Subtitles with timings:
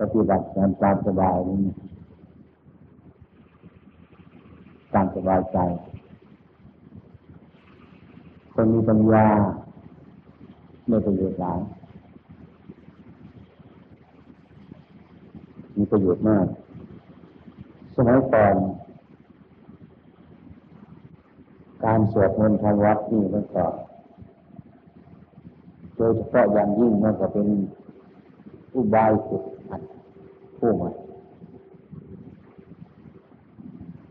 [0.00, 1.60] ปฏิบัติตามตามสบายนี่
[4.94, 5.58] ตามสบายใจ
[8.52, 9.26] คนมีปัญญา
[10.88, 11.60] ไม่ประโยชน์หลาย
[15.76, 16.46] มีประโยชน์มาก
[17.96, 18.56] สมัยก่อน
[21.84, 23.66] การสวดมนต์ทางวัดนี่มันก็
[25.96, 27.48] โดยเฉพาะอย่างยิ่งมันก็เป็น
[28.74, 29.55] อุบายฝึกหัด
[30.58, 30.90] ผู้ใหม่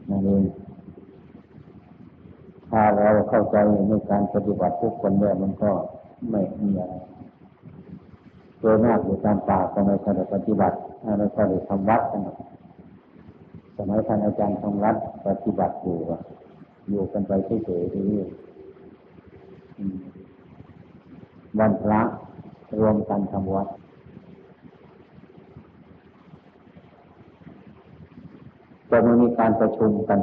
[0.09, 0.43] นั่นเอง
[2.69, 3.55] ถ้าเราเข้าใจ
[3.89, 5.71] ในการปฏิบัติทุกคนแล้วมันก็
[6.31, 6.93] ไม่มีอะไร
[8.59, 10.77] โดยมากอยู่ตามป่าก็ไม่ค่อยปฏิบัติ
[11.19, 12.21] ไม่ค่อยทำวัดกัน
[13.77, 14.95] สมัยท่านอาจารย์ทำวัด
[15.27, 15.97] ปฏิบัติอยู่
[16.89, 18.37] อยู่กันไปเฉยๆเรื่อยๆ
[21.59, 22.01] วันพระ
[22.79, 23.67] รวมกันทำวัด
[28.97, 30.19] จะไม่มีการประชุมกัน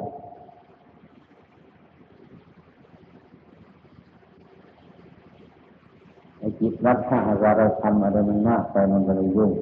[6.38, 9.52] ไอ้จิตวัดถ้าว่าเราทำอะไรมันมากไปมันก็เลยยุ่ง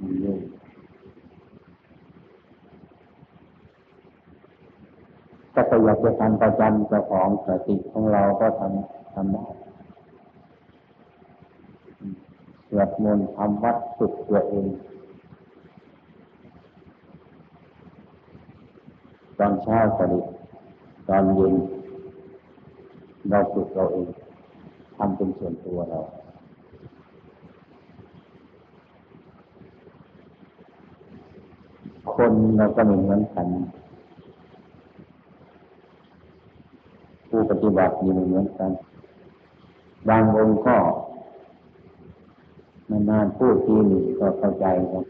[0.00, 0.38] มันยุ่ง
[5.54, 9.44] ถ้าอยากจะทำประจำเจ้าของสติของเราก็ทำทำได้
[12.68, 14.68] สวดมนต์ทำวัดสุดตัวเอง
[19.38, 20.20] ตอนเช้าก็ดี
[21.08, 21.54] ตอนเย็น
[23.28, 24.06] เราฝึกเราเอง
[24.96, 26.00] ทำเป็นส่วนตัวเรา
[32.14, 33.46] คนเราก็เหมือนกัน
[37.28, 38.70] ผู้ปฏิบัติมีเหมือนกัน
[40.08, 40.76] บางองค์ก็
[43.10, 45.04] นานๆพูดทีหนึ่งก็เข้าใจครับ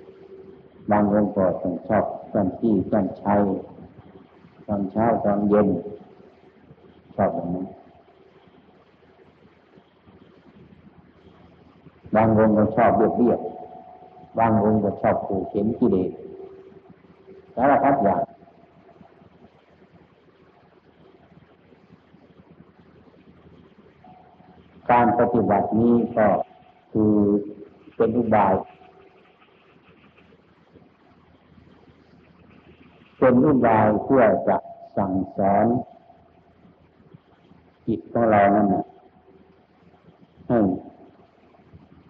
[0.90, 3.42] บางองค์ก็ต้องชอบกันที่กันชัย
[4.66, 5.68] ตอนเช้าตอนเย็น
[7.16, 7.66] ชอบแบบนั้น
[12.14, 13.40] บางองค์ก็ชอบเบียดเบียด
[14.38, 16.10] บางองค์ก็ชอบขู่เข็นกิเลส
[17.54, 18.22] สารพัดอย่าง
[24.90, 26.26] การปฏิบัตินี้ก็
[26.92, 27.12] คือ
[27.96, 28.52] เป็นอุบาย
[33.24, 34.56] เป็นอุบายเพื่อจะ
[34.96, 35.66] สั่งสอน
[37.86, 38.84] จิตของเรานั่นนะ
[40.48, 40.58] ให้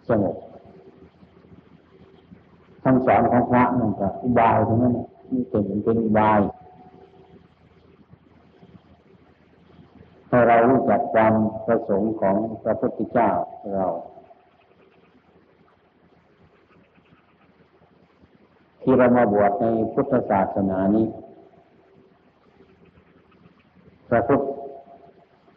[0.08, 0.36] สงบ
[2.82, 4.94] คำสอนของพระนั่นก็อุบายทั้งนั้น
[5.32, 6.40] นี่เป็นเป็นอุบาย
[10.28, 11.34] ให้เรารู้จักความ
[11.66, 13.30] ประสงค์ของพระพุทธเจ้า
[13.74, 13.86] เรา
[18.82, 21.06] ที่เรามาบวชในพุทธศาสนานี้
[24.08, 24.42] พระพุทธ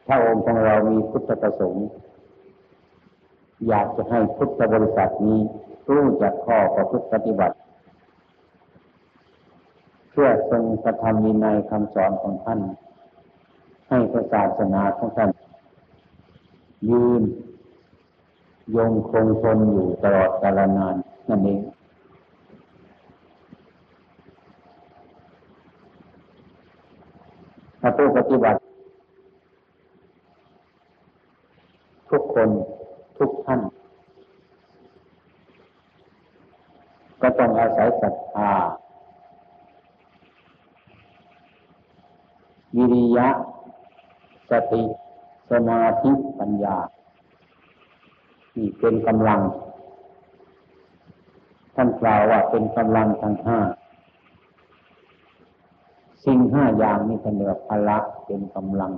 [0.08, 1.86] พระองค์ของเรามีพุทธประสงค์
[3.68, 5.40] อยากจะให้พุทธบริษัทนี้
[5.94, 7.56] รู้จักข้อประพฤติปฏิบัติ
[10.12, 12.59] เพื่อทรงกระทำมีในคำสอนของท่าน
[13.90, 13.97] ให้
[14.34, 15.30] ศาสนาของท่าน
[16.90, 17.22] ยืน
[18.75, 20.96] ยงคงทนอยู่ตลอดกาลนาน
[21.30, 21.62] นั่นเอง
[27.88, 28.59] ถ้าผู้ปฏิบัติ
[32.09, 32.50] ทุกคน
[33.18, 33.62] ทุกท่าน
[37.22, 38.51] ก็ต้องอาศัยศรัทธา
[42.75, 43.29] วิริยะ
[44.50, 44.84] สติ
[45.51, 46.78] สมาธิปัญญา
[48.51, 49.41] ที่เป็นกำลัง
[51.75, 53.59] ท่านกล่าวว่าเป็นกำลังทั้งห้า
[56.25, 58.91] สิ่งห้าอย่างนี้เป็นเรียกพละเป็นกำลัง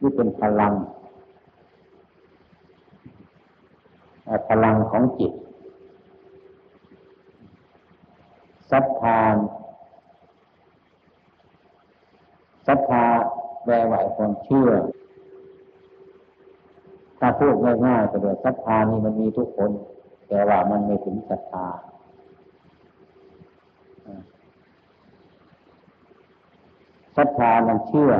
[0.00, 0.72] นี่เป็นพลัง
[4.48, 5.32] พลังของจิต
[8.70, 9.20] ศรัทธา
[12.66, 13.04] ศรัทธา
[13.64, 14.70] แปลว่าความเชื่อ
[17.18, 17.54] ถ้าพูด
[17.86, 19.70] ง่ายๆก็เดี๋ยวศรัทธานี่มันมีทุกคน
[20.28, 21.66] แต่ว่ามันไม่ถึงศรัทธา
[27.20, 28.12] ศรัทธามันเชื่อ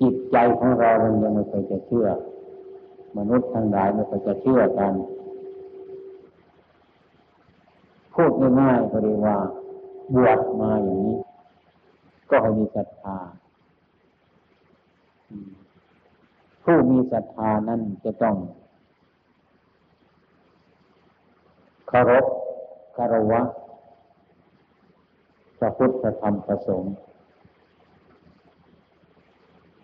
[0.00, 2.06] จิตใจของเรามันยังไม่เคยจะเชื่อ
[3.16, 4.92] มนุษย์ทั้งหลายไม่เคยจะเชื่อกัน
[8.14, 9.36] พูดง่ายๆก็เรียกว่า
[10.14, 11.16] บวชมาอย่างนี้
[12.30, 13.18] ก็ให้มีศรัทธา
[16.64, 18.36] ผู้มีศรัทธานั้นจะต้อง
[21.90, 22.24] คารพ
[22.96, 23.42] คารวะ
[25.58, 26.94] พระพุทธธรรมประสงค์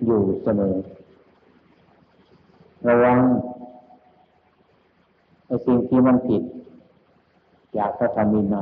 [0.07, 0.77] อยู่เสมอ
[2.89, 3.19] ระวัง
[5.47, 6.43] ไอ้สิ่งที่มันผิด
[7.75, 8.57] อยากจะทำมีใน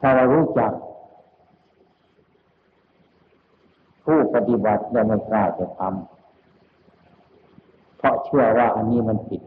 [0.00, 0.72] ถ้าเรารู้จัก
[4.04, 9.42] ผู้ปฏิบัติและไม่กล้าจะทำเพราะเชื่อว่าอันนี้มันผิด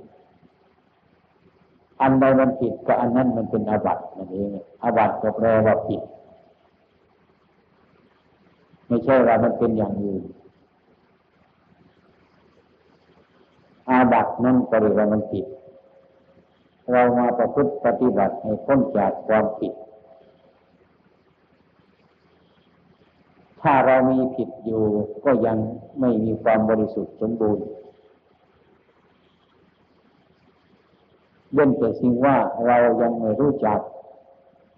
[2.02, 4.50] อันใดมันผิดก็อันนั้นมันเป็นอาบัตินั่นเอง
[4.84, 6.02] อาบัติก็แปลว่าผิด
[8.88, 10.24] ไม่ใช่ว่ามันเป็นอย่างอื่น
[13.90, 15.46] อาบัตินั่นก็เรียกว่ามันผิด
[16.92, 19.74] เรามาประพฤติปฏิบัติให้พ้นจากความผิด
[23.62, 24.84] ถ้าเรามีผิดอยู่
[25.26, 25.58] ก็ยัง
[26.00, 27.66] ไม่มีความบริสุทธิ์สมบูรณ์
[31.54, 32.36] เว้นแต่สิ่งว่า
[32.66, 33.80] เรายังไม่รู้จัก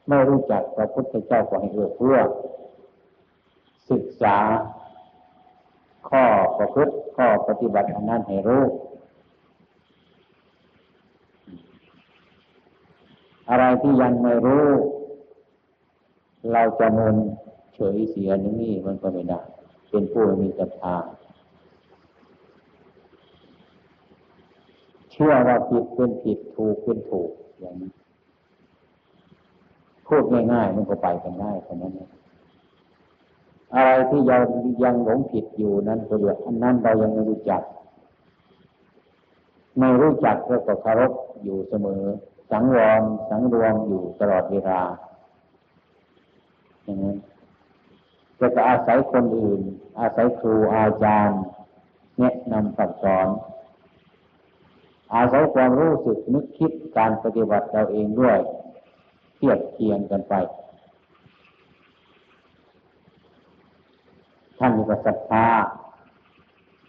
[0.08, 2.20] ไม่รู้จักพระพุทธเจ้าก็ให้เอื้อเพื่อ
[3.92, 4.38] ศึกษา
[6.10, 6.24] ข้อ
[6.58, 8.64] ประพฤติข้อปฏิบัติอันนั้นให้รู้
[13.50, 14.68] อะไรที่ยังไม่รู้
[16.54, 17.16] เราจะมน
[17.76, 19.42] เฉยเสียนี่มันก็ไม่ได้
[19.90, 20.98] เป็นผู้มีศรัทธา
[25.12, 27.92] เชื่อว่าผิดเป็นผิดถูกเป็นถูกอย่างนี้
[30.08, 32.19] พูดง่ายๆมันก็ไปกันได้เท่านั้นอ
[33.74, 34.42] อะไรที่ยัง
[34.84, 37.62] ยังหลงผิดอยู่นั้นก็เรียกอันนั้นเรายังไม่รู้จัก
[39.80, 41.14] ไม่รู้จักก็เคารพ
[41.44, 42.04] อยู่เสมอ
[42.52, 44.82] สังวรสังรวมอยู่ตลอดเวลา
[46.84, 47.18] อย่างนั้น
[48.40, 49.62] จะก็อาศัยคนอื่น
[50.00, 51.42] อาศัยครูอาจารย์
[52.20, 53.28] แนะนำสั่งสอน
[55.16, 58.38] อาศัยความรู้สึกนึกคิดการปฏิบัติเราเองด้วย
[59.36, 60.34] เทียบเทียงกันไป
[64.60, 65.46] ท่านมีศรัทธา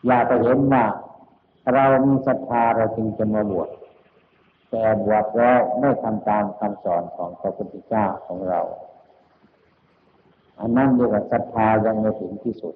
[0.06, 0.84] อย่าไปเห็นว่า
[1.74, 3.68] เรามีศรัทธาเราจึงจะมาบวช
[4.70, 8.60] แต่บวชแล้วไม่ทำตามคำสอนของพระพุทธเจ้าของเรา
[10.60, 12.74] อันนั้นเรียกว่าศรัทธายังไม่ถึงที่สุด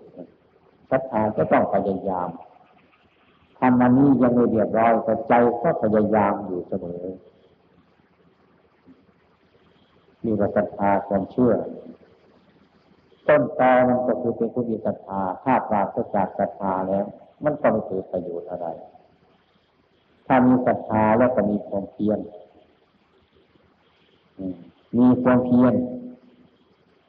[0.91, 2.29] ศรัทธาก็ต้องพยายาม
[3.58, 5.32] ทำอันนี้ยังไม่เรียบร้อยแต่ใจ
[5.62, 7.05] ก็พยายามอยู่เสมอ
[10.25, 11.55] มีว่าศรัทธาความเชื่อ
[13.29, 17.05] ต้นตอมันก็คือเป็นผู้มีศรัทธาถ้าปราศจากศรัทธาแล้ว
[17.44, 18.67] มันก็ไม่เกิดประโยชน์อะไร
[20.26, 22.21] ถ้ามีศรัทธาแล้วก็มีความเพียร
[24.99, 25.75] มีความเพียร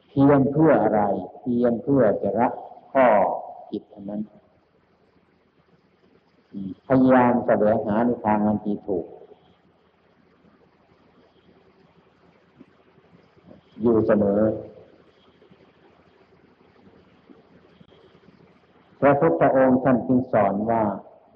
[0.08, 1.00] เพียรเพื่ออะไร
[1.40, 2.48] เพียรเพื่อจะละ
[2.92, 3.06] ข้อ
[3.70, 4.22] จิตนนั้น
[6.86, 9.06] พยายามแสวงหาในทางอันที่ถูก
[13.80, 14.40] อยู่เสมอ
[19.06, 20.82] ระพุทธองค์ท่านจึงสอนว่า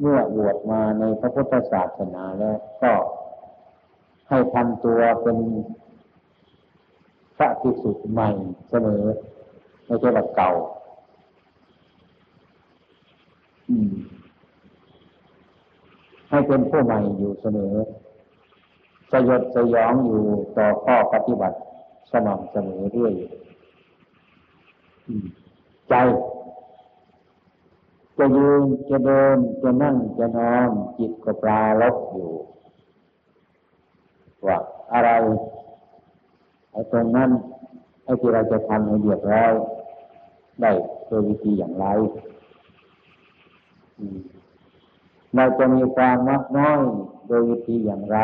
[0.00, 2.92] เมื่อบวชมาในพระพุทธศาสนาแล้วก็
[4.28, 5.38] ให้ทำตัวเป็น
[7.36, 8.28] พระภิกษุใหม่
[8.70, 9.04] เสมอ
[9.86, 10.50] ไม่ใช่แบบเก่า
[16.30, 17.74] ให้เป็นผู้ใหม่อยู่เสมอ
[19.12, 20.22] สยดสยองอยู่
[20.56, 21.58] ต่อข้อปฏิบัติ
[22.12, 23.14] สม่ำเสมอเรื่อย
[25.88, 25.94] ใจ
[28.22, 32.30] จะยืนจะเดินจะนั่งจะนอนจิตก็ปลาลบอยู่
[34.46, 34.58] ว่า
[34.92, 35.10] อะไร
[36.72, 37.30] ไอ้ตรงนั้น
[38.04, 39.52] ไอ้ที่เราจะทำให้เดียบร้อย
[40.60, 40.70] ได้
[41.06, 41.86] โดยวิธีอย่างไร
[45.34, 46.80] เราจะมีความมักน้อย
[47.26, 48.18] โดยวิธีอย่างไร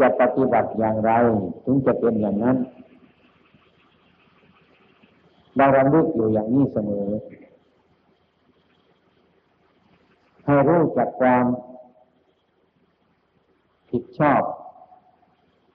[0.00, 1.12] จะปฏิบัติอย่างไร
[1.64, 2.56] ถึงจะเป็นอย่างนั้น
[5.56, 7.08] เรารำลึกอยู่อย่างนี้เสมอ
[10.44, 11.44] ให้รู้จักความ
[13.90, 14.42] ผิดชอบ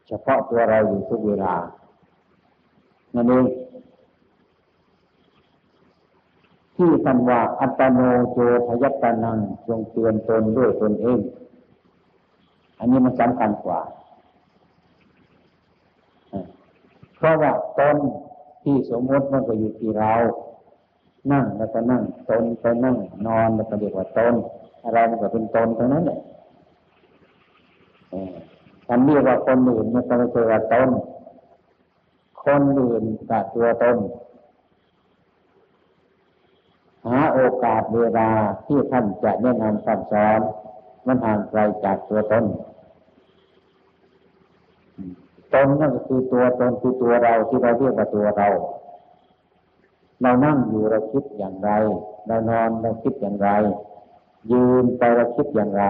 [0.08, 1.56] เฉพาะตัวเราอยู่ทุกเวลา
[3.16, 3.46] นั่นเอง
[6.76, 8.00] ที่ท่านว่าอัตโน
[8.32, 11.20] โจทยัตนังจงเตือนตนด้วยตนเอง
[12.80, 13.82] อันนี้มันสำคัญกว่า
[17.16, 17.96] เพราะว่าตน
[18.66, 20.14] ที่สมมติมันก็อยู่ที่เรา
[21.32, 22.96] นั่งแล้วก็นั่งตนไปนั่ง
[23.28, 24.34] นอนแล้วก็เรียกว่าตน
[24.84, 26.20] อะไรมันก็เป็นตนทั้งนั้นแหละ
[28.90, 30.90] อันเรียกว่าคนอื่นมันก็ไม่ใช่ว่าตน
[32.44, 33.98] คนอื่นกับตัวตน
[37.06, 38.30] หาโอกาสเวลา
[38.66, 40.40] ที่ท่านจะแนะนำคำสอน
[41.08, 42.46] มันห่างไกลจากตัวตน
[45.56, 48.48] ตนนั่นคือตัวตนคือตัวเราที่เราเรียกว่าตัวเรา
[50.22, 51.72] เรานั่งอยู่เราคิดอย่างไร
[52.28, 53.50] เรานอนเราคิดอย่างไร
[54.52, 55.84] ยืนไปเราคิดอย่างไร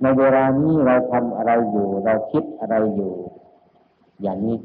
[0.00, 3.12] ในเวลานี้เราทำอะไรอยู่ เราคิดอะไรอยู่
[4.22, 4.56] อย่างนี้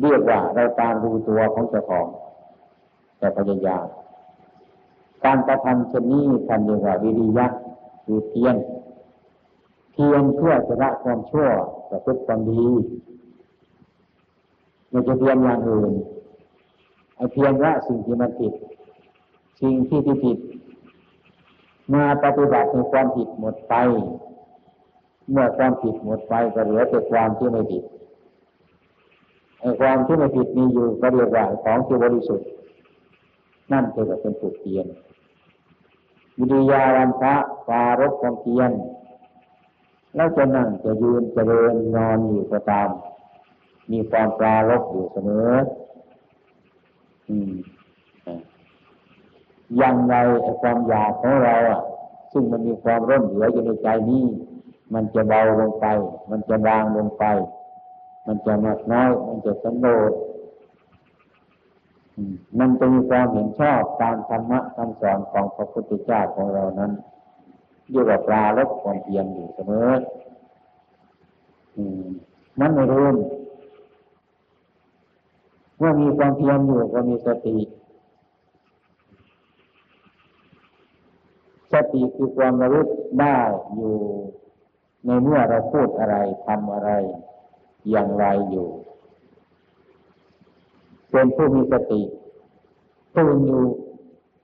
[0.00, 2.06] เรียกว่าเราตามรู้ตัวของเจ้าของ
[3.18, 3.84] แต่พยายาม
[5.24, 7.46] การกระทำเช่นนี้ท่านเรียกว่าวิริยะ
[8.04, 8.56] คือเพียร
[9.92, 11.48] เพียรเพื่อจะละความชั่ว
[11.90, 12.66] ประพฤติความดี
[14.90, 15.92] ไม่จะเพียรอย่างอื่น
[17.16, 18.52] ไอเพียรละสิ่งที่มันผิด
[19.60, 20.38] สิ่งที่ที่ผิด
[21.94, 23.74] มาปฏิบัติในความผิดหมดไป
[25.30, 27.84] เมื่อความผิดหมดไปก็เหลือแต่ความที่ไม่ผิด
[29.60, 32.48] ไอ้ความที่ไม่ผิดมีอยู่ก็เรียกว่าของที่บริสุทธิ์
[33.72, 34.86] นั่นคือเป็นสุดเพียร
[36.38, 37.34] วิริยาวันพระ
[37.68, 38.70] ปารบความเพียร
[40.14, 42.88] แล้วจะนั่งจะยืนจะเดินนอนอยู่ก็ตาม
[43.90, 45.52] มีความปลารบอยู่เสมอ
[47.28, 47.30] อ
[49.82, 51.80] ยังไงไอ้ความอยากของเราอะ
[52.32, 54.24] ซึ่งมันมีความร่มเหลืออยู่ในใจนี้
[54.94, 55.86] มันจะเบาลงไป
[56.30, 57.24] มันจะวางลงไป
[58.26, 60.12] มันจะมากน้อย มันจะสันโดษ
[62.58, 66.92] มันจะมีความเห็นชอบตามธรรมะคำสอนของพระพุทธเจ้าของเรานั้น
[67.92, 69.88] เรียกว่าปลาลบความเพียรอยู่เสมอ
[72.60, 73.06] มันไม่รู้
[75.78, 77.56] เมื่อมีความเพียรอยู่ก็มีสติ
[81.72, 82.88] สติคือความระลึก
[83.20, 83.38] ได้
[83.76, 83.94] อยู่
[85.04, 86.90] ในเมื่อเราพูดอะไรทำอะไร
[87.90, 88.68] อย่างไรอยู่
[91.10, 92.02] เป็นผู้มีสติ
[93.16, 93.62] ตื่นอยู่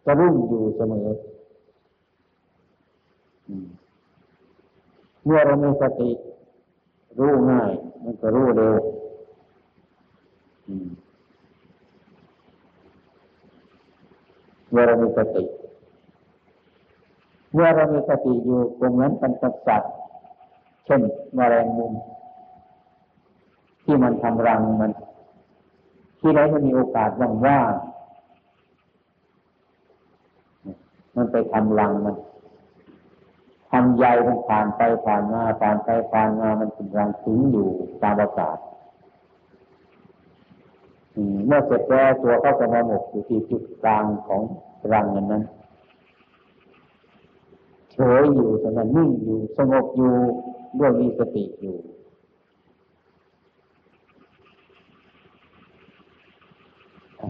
[0.06, 1.08] กระรุ่งอยู่เสมอ
[5.24, 6.10] เมื่อเรามีสติ
[7.18, 7.70] รู้ง่าย
[8.02, 8.74] มันก็รู้เร็ว
[14.70, 15.44] เมื่อเรามีสติ
[17.52, 19.50] เมื่อเรามีสติอยู่ตรงนั้นเป็นสั
[19.80, 19.92] ตว์
[20.84, 21.00] เช่น
[21.36, 21.92] มแมลงมุม
[23.84, 24.90] ที่มันทำรังมัน
[26.18, 27.88] ที่ไรมันมีโอกาสว่างๆ
[31.16, 32.14] มันไปทำรังมัน
[33.70, 37.68] ทำใยมันผ่านไปผ่านมาผ่านไปผ่านมามันกำลังถึงอยู่
[38.02, 38.58] ตามอากาศ
[41.46, 44.42] เมื่อเสร็จแล้วตัวก็จะมาหมกอยู่ที่จุดกลางของ
[44.92, 45.44] รังนั้น
[47.92, 50.14] เฉยอยู่สงบนิ่งอยู่สงบอยู่
[50.78, 51.76] ด้วยมีสติอยู่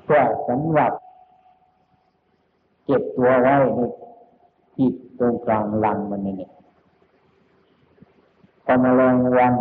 [0.04, 0.92] เพื่อสำหรับ
[2.84, 3.80] เก็บตัวไว้ใน
[4.78, 6.50] จิตตรงกลางลังมันเนี่ย
[8.66, 9.54] พอมแมลงวัน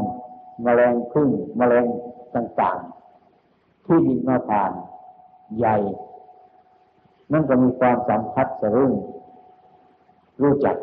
[0.65, 1.85] มแมลงพึ่งมแมลง
[2.35, 4.71] ต่างๆ ที่บินมาผ่าน
[5.57, 5.75] ใหญ่
[7.31, 8.93] นั่นก็มีความสัมพัทธ์สรุ่ง
[10.41, 10.75] รู้จัก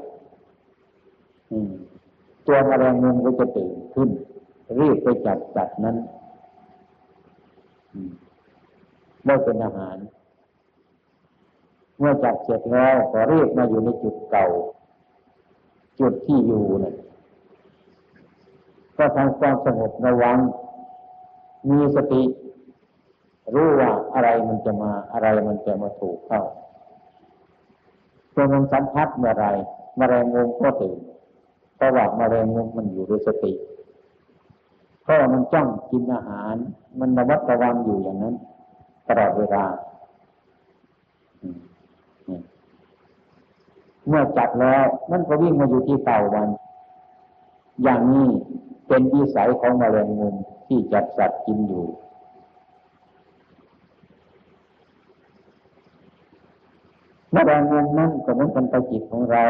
[2.47, 4.11] ตัวมแมลงมุมก็จะตื่นขึ้น
[4.81, 5.97] รีบไปจัดจัดนั้น
[9.25, 9.97] ไม่เป็นอาหาร
[11.99, 14.47] เมื่อจับเสร็จแล้วก็เรียกมาอยู่ในจุดเก่า
[16.01, 16.95] จุดที่อยู่เนี่ย
[18.99, 20.39] ก็ทำความสงบระวัง
[21.71, 22.23] มีสติ
[23.55, 26.43] รู้ว่าอะไรมันจะมาอะไรมันจะมาถูกเข้า
[28.35, 29.47] ตัวมันสัมผัสเมื่อไร
[29.99, 30.99] มแมลงมุมก็ตื่น
[31.77, 33.53] เพราะว่ามแมลงมุมมันอยู่ด้วยสติ
[35.03, 36.55] เพราะมันจ้องกินอาหาร
[37.01, 38.35] มันระมัดระวังอยู่อย่างนั้น
[39.09, 39.65] ตลอดเวลา
[44.09, 46.49] เมื่อจับแล้ว มันก็วิ่งมาอยู่ที่เต่ามัน
[47.83, 48.29] อย่างนี้
[48.89, 50.35] เป็นวิสัยของมแมลงมุม
[50.67, 51.87] ที่จับสัตว์กินอยู่
[57.35, 59.45] มแมลงมุมนั่นก็เหมือนกันไปจิตของเรา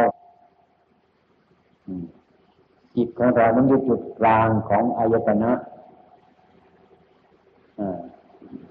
[2.96, 5.52] จิตของเรามันอยู่จุดกลางของอายตนะ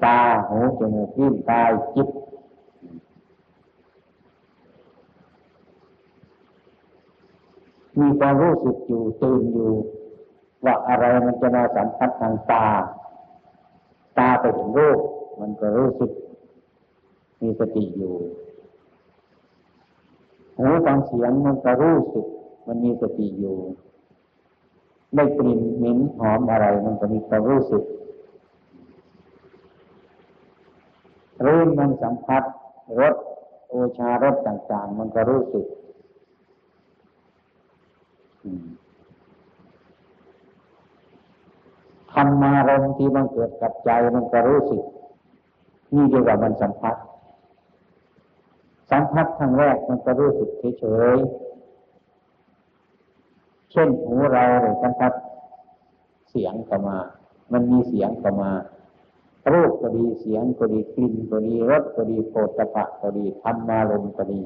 [0.04, 2.08] ตาหูจมูกลิ้นกายจิต
[8.00, 9.72] มีความรู้สึกอยู่ตื่นอยู่
[10.66, 12.66] ว่าอะไรมันจะมาสัมผัสทางตา
[14.18, 15.00] ตาไปถึงรูป
[15.40, 16.12] มันก็รู้สึก
[17.42, 18.16] มีสติอยู่
[20.58, 22.26] หูฟังเสียงมันก็รู้สึก
[22.68, 23.58] มันมีสติอยู่
[25.16, 27.84] ได้กลิ่นเหม็นหอมอะไร มันก็มีความรู้สึก
[31.46, 32.44] รู้มันสัมผัส
[33.00, 33.16] รส
[33.70, 35.66] โอชารสต่าง ๆ มันก็รู้สึก
[42.14, 44.84] ธรรมารมที่มันเกิดกับใจมันก็รู้สึก
[45.94, 46.96] นี่เรียกว่ามันสัมผัส
[48.92, 50.86] สัมผัสครั้งแรกมันก็รู้สึกเฉ
[51.16, 51.44] ยๆ
[53.72, 55.14] เช่นหูเราเลยสัมผัส
[56.30, 56.98] เสียงก็มา
[57.52, 58.52] มันมีเสียงก็มา
[59.54, 64.42] รูปก็ดีเสียงก็ดีกลิ่นก็ดีรสก็ดีโผฏฐะก็ดีธรรมารมก็ดี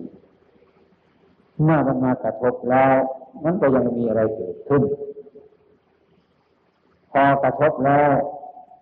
[1.63, 2.95] เมื่อมันมากระทบแล้ว
[3.43, 4.83] มันก็ยังมีอะไรเกิดขึ้น
[7.11, 8.11] พอกระทบแล้ว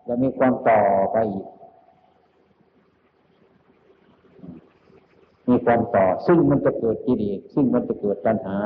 [0.07, 1.47] จะมีความต่อไปอีก
[5.49, 8.59] มีความต่อ ซึ่งมันจะเกิดกิเลสซึ่งมันจะเกิดปัญหา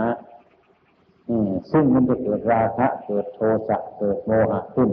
[1.71, 4.89] ซึ่งมันจะเกิดราคะเกิดโทสะเกิดโมหะขึ้น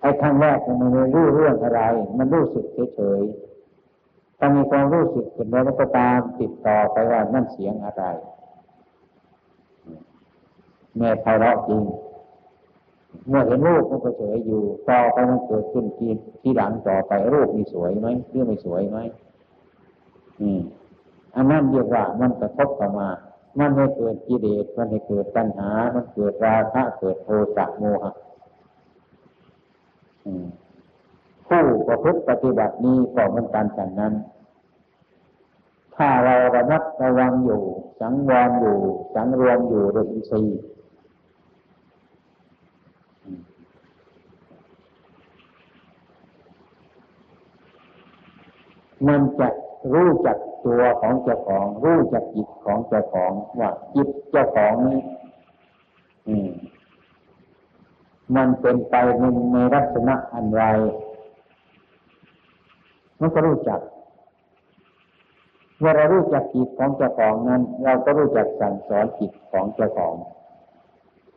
[0.00, 1.82] ไอ้ครั้งแรกมันไม่รู้เรื่องอะไร
[2.18, 2.64] มันรู้สึก
[2.94, 3.49] เฉยๆ
[4.42, 8.02] ถ้ามีความรู้สึกเกิดแล้วก็ตามติดต่อไปว่านั่นเสียงอะไร
[10.96, 11.82] แม่ไพเราะจริง
[13.28, 16.08] เมื่อเห็นรูปมันก็เฉยอยู่ต่อไปมันเกิดขึ้นที
[16.42, 18.98] ที่หลังต่อไปรูปมีสวยไหมหรือไม่สวยไหม
[20.40, 20.60] อืม
[21.36, 23.08] อันนั้นเรียกว่ามันกระทบเข้ามา
[23.58, 28.12] มันให้เกิดกิเลสมันให้เกิดปัญหา มันเกิดราคะเกิดโทสะโมหะ
[31.50, 34.14] ผู้ประพฤติปฏิบัตินี้ก็เหมือนกันอย่งนั้น
[35.96, 37.62] ถ้าเราระมัดระวังอยู่
[38.00, 38.78] สังวรอยู่
[39.14, 40.60] สังรวมอยู่โดยอินทรีย์
[49.06, 49.48] มันจะ
[49.92, 55.00] รู้จักตัวของเจ้าของ รู้จักจิตของเจ้าของว่าจิตเจ้าของนี้
[58.36, 60.64] มันเป็นไปในในลักษณะอันไร
[63.20, 63.80] มันก็รู้จัก
[65.78, 70.14] เมื่อเรารู้จักจิตของเจ้าของนั้น เราก็รู้จักสั่งสอนจิตของเจ้าของ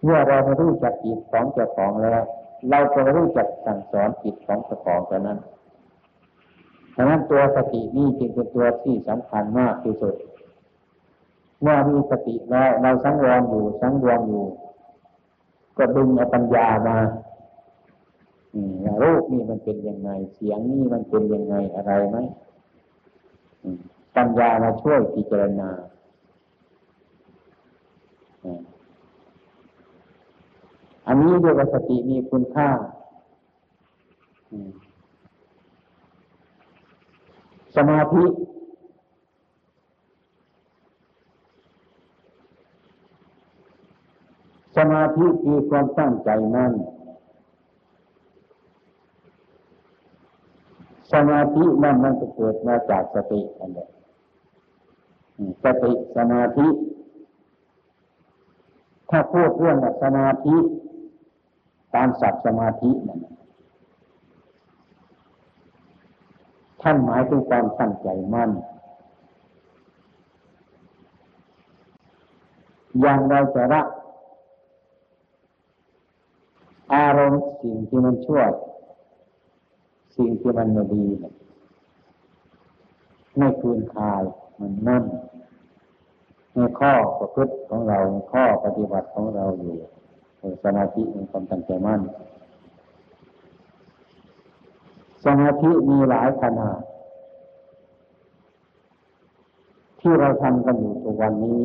[0.04, 2.22] เมื่อเราไม่รู้จักจิตของเจ้าของแล้ว
[2.70, 5.40] เราก็รู้จักสั่งสอนจิตของเจ้าของเท่านั้น
[6.96, 10.16] ดังนั้นตัวสตินี่จึงเป็นตัวที่สำคัญมากที่สุด
[11.62, 14.48] เมื่อมีสติแล้วเราสังวรอยู่สังวมอยู่
[15.78, 16.98] ก็ดึงเอาปัญญามา
[19.02, 22.18] รูปนี่มันเป็นยังไง เสียงนี่มันเป็นยังไงอะไรไหม
[24.16, 25.70] ปัญญามาช่วยพิจารณา
[31.08, 32.70] อันนี้เรียกว่าสติมีคุณค่า
[37.76, 38.26] สมาธิ
[44.78, 46.74] สมาธิคือความตั้งใจมั่น
[51.14, 53.88] สมาธินั่นมันจะเกิดมาจากสติอันเดีย
[55.64, 56.68] สติสมาธิ
[59.10, 60.56] ถ้าพูดเรื่องสมาธิ
[61.96, 63.20] ตามศัพท์สมาธินั่น
[66.82, 68.52] ท่านหมายถึงความตั้งใจมั่น
[73.02, 73.88] อย่างเราจะรัก
[76.94, 78.42] อารมณ์สิ่งที่มันชั่ว
[80.16, 81.34] สิ่งที่มันไม่ดีเนี่ย
[83.38, 84.22] ไม่คืนคาย
[84.60, 85.04] มันนั่น
[86.54, 89.76] ในข้อประพฤติของเราในข้อปฏิบัติของเราอยู่
[90.64, 92.02] สมาธิในความตั้งใจมั่น
[95.26, 96.80] สมาธิมีหลายขนาด
[100.00, 101.60] ที่เราทำกันอยู่ทุกวันนี้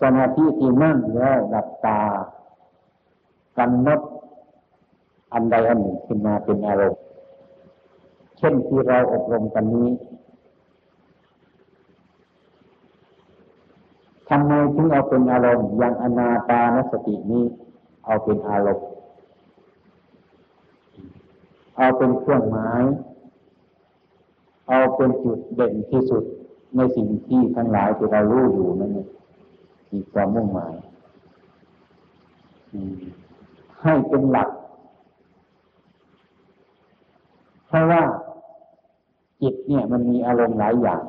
[0.00, 2.00] สมาธิที่นั่งแล้วหลับตา
[3.58, 4.00] กำหนด
[5.32, 7.00] อันใดอันหนึ่งขึ้นมาเป็นอารมณ์
[8.38, 9.88] เช่นที่เราอบรมกันนี้
[14.28, 17.44] ทำไมถึงเอาเป็นอารมณ์อย่างอนาตานสตินี้
[18.04, 18.88] เอาเป็นอารมณ์
[21.76, 22.82] เอาเป็นเครื่องหมาย
[24.68, 26.24] เอาเป็นจุดเด่นที่สุด
[26.76, 29.08] ในสิ่งที่ทั้งหลายที่เรารู้อยู่นั่นเอง
[29.92, 30.74] มีความมุ่งหมาย
[33.82, 34.48] ให้เป็นหลัก
[37.72, 38.02] เพราะว่า
[39.42, 41.02] จิตเนี่ยมันมีอารมณ์หลายอย่าง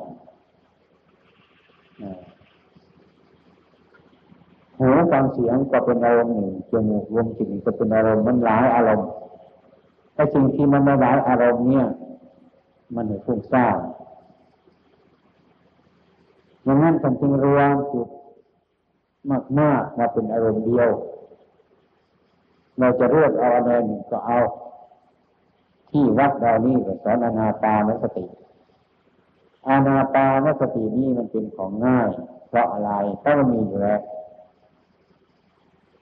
[4.78, 9.08] หูฟังเสียงก็เป็นอารมณ์หนึ่งจมูกรวมจิตก็เป็นอารมณ์มันหลายอารมณ์
[10.14, 11.86] แต่สิ่งที่มันไม่หลายอารมณ์เนี่ย
[12.94, 13.76] มันไม่ฟุ้งซ่าน
[16.66, 18.08] ดังนั้นท่านจึงรวมจุด
[19.60, 20.90] มากๆมาเป็นอารมณ์เดียว
[22.78, 24.38] เราจะเลือกเอาอะไรหนึ่งก็เอา
[25.96, 28.24] ที่วัดเรานี่ก็สอนอนาตานสติ
[29.68, 32.10] อาณาปานสตินี้มันเป็นของง่าย
[32.48, 34.00] เพราะอะไรเพราะมันมีอยู่แล้ว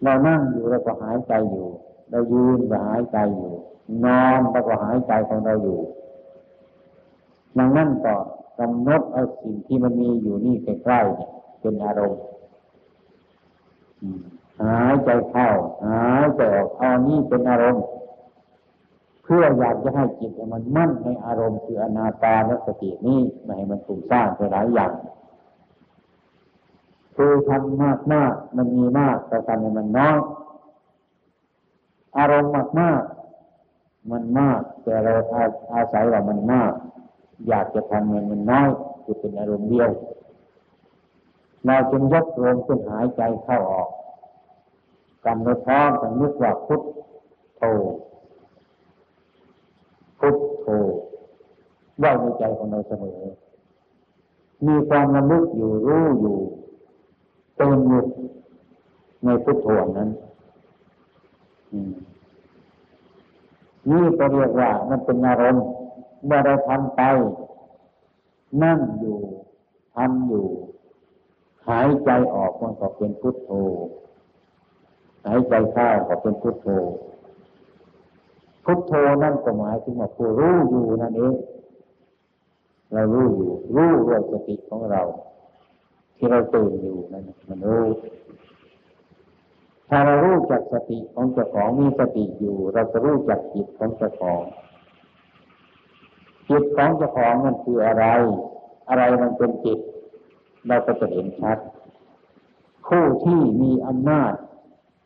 [0.02, 1.68] เรานั่งอยู่เราก็หายใจอยู่
[2.10, 3.52] เรายืนก็หายใจอยู่
[4.04, 5.80] นอนเราก็หายใจของเราอยู่
[7.58, 8.14] ดังนั้นก็
[8.58, 12.22] กำหนดเอาสิ่งที่มันมีอยู่นี่ใกล้ๆเนี่ยเป็นอารมณ์
[14.62, 15.48] หายใจเข้า
[15.86, 17.84] หายใจออกเอานี่เป็นอารมณ์
[19.22, 24.92] เพื่ออยากจะให้จิตมันมั่นในอารมณ์คืออนาตานสตินี้ไม่ให้มันถูกสร้างไปหลายอย่าง
[27.16, 30.18] คือทำมากมากมันมีมากแต่ทำให้มันน้อย
[32.18, 33.02] อารมณ์มากมาก
[34.10, 36.72] มันมาก แต่เราอาอาศัยว่ามันมาก
[37.48, 38.70] อยากจะทำมันมันน้อย
[39.04, 39.90] คือเป็นอารมณ์เดียว
[41.66, 43.88] เราจึงยกลมขึ้นหายใจเข้าออก
[45.24, 46.82] กำหนดพร้อมกันนึกว่าพุท
[47.56, 47.62] โธ
[50.22, 50.66] พุทโธ
[51.98, 53.20] ไว้ในใจของเราเสมอ
[54.66, 56.38] มีความระลึกอยู่รู้อยู่
[57.56, 58.02] เต็มอยู่
[59.24, 59.66] ในพุทโธ
[59.98, 60.10] นั้น
[63.90, 65.66] นี่ก็เรียกว่ามันเป็นอารมณ์
[66.26, 67.00] เมื่อเราทำไป
[68.62, 69.18] นั่งอยู่
[69.94, 70.46] ทำอยู่
[71.68, 73.50] หายใจออกมันก็เป็นพุทโธ
[75.26, 76.68] หายใจเข้าก็เป็นพุทโธ
[78.64, 81.34] พุทโธนั่นก็หมายถึงว่าผู้รู้อยู่นั่นเอง
[82.92, 85.02] เรารู้อยู่รู้ด้วยสติของเรา
[86.16, 87.84] ที่เราตื่นอยู่นั่นมันรู้
[89.88, 94.42] ถ้าเรารู้จักสติของเจ้าของมีสติอยู่ เราจะรู้จักจิตของเจ้าของ
[96.48, 98.06] จิตของเจ้าของมันคืออะไร
[98.88, 99.78] อะไรมันเป็นจิต
[100.66, 101.58] เราก็จะเห็นชัด
[102.86, 104.32] ผู้ที่มีอำนาจ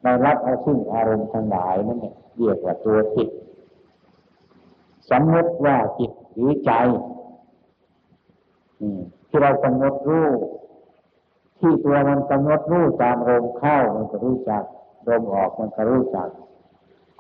[0.03, 3.29] ได้รับเอาซึ่งอารมณ์ทั้งหลายนั่นเนี่ยเรียกว่าตัวจิต
[5.11, 6.73] สมมติว่าจิตหรือใจ
[9.29, 10.29] ที่เรากำหนดรู้
[11.59, 14.63] ที่ตัวมันกำหนดรู้ตามลมเข้ามันก็รู้จัก
[15.09, 16.29] ลมออกมันก็รู้จัก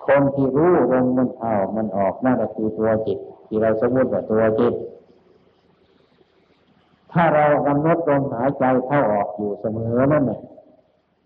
[0.07, 4.75] คนที่รู้ลมมันเข้ามันออกนั่นก็คือตัวจิต ที่เราสมมติว่าตัวจิต
[7.12, 10.40] ถ้าเรากำหนดลมหายใจเข้าออกอยู่เสมอนั่นเนี่ย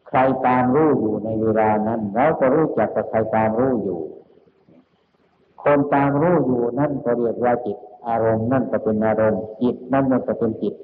[0.09, 4.01] ใครตามรู้อยู่ในเวลานั้นเราก็รู้จักกับใครตามรู้อยู่
[5.63, 10.75] คนตามรู้อยู่นั่นก็เรียกว่าจิต อารมณ์นั่นก็เป็นอารมณ์จิตนั่นมันก็เป็นจิต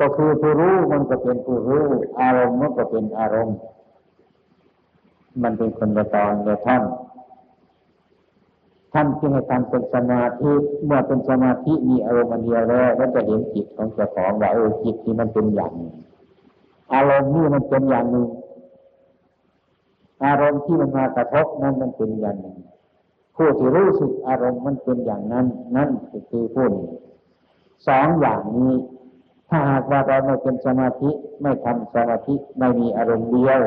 [0.00, 1.84] ก็คือผู้รู้มันก็เป็นผู้รู้
[2.20, 3.58] อารมณ์มันก็เป็นอารมณ์
[5.42, 6.82] มันเป็นคนละตอนละท่าน
[8.92, 10.52] ท่านจึงให้ทำเป็นสมาธิ
[10.84, 15.72] เมื่อเป็นสมาธิมีอารมณ์เดียวแล้วก็จะเห็นจิตของเจ้าของว่าเออจิตที่มันเป็นอย่าง
[16.94, 18.26] อารมณ์นี่มันเป็นอย่างหนึ่ง
[20.24, 22.56] อารมณ์ที่มันมากระทบนั้นมันเป็นอย่างหนึ่ง
[23.36, 25.46] ผู้ที่รู้สึกอารมณ์มันเป็นอย่างนั้น
[25.76, 25.90] นั่น
[26.30, 26.88] คือผู้นี้
[27.88, 28.72] สองอย่างนี้
[29.48, 31.10] ถ้าหากว่าเราไม่เป็นสมาธิ
[31.42, 33.60] ไม่ทำสมาธิไม่มีอารมณ์เดียว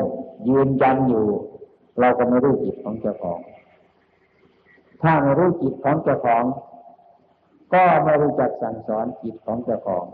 [0.48, 1.26] ยืนยันอยู่
[2.00, 3.40] เราก็ไม่รู้จิตของเจ้าของ
[5.02, 6.44] ถ้าไม่รู้จิตของเจ้าของ
[7.74, 10.04] ก็ไม่รู้จักสั่งสอนจิตของเจ้าของ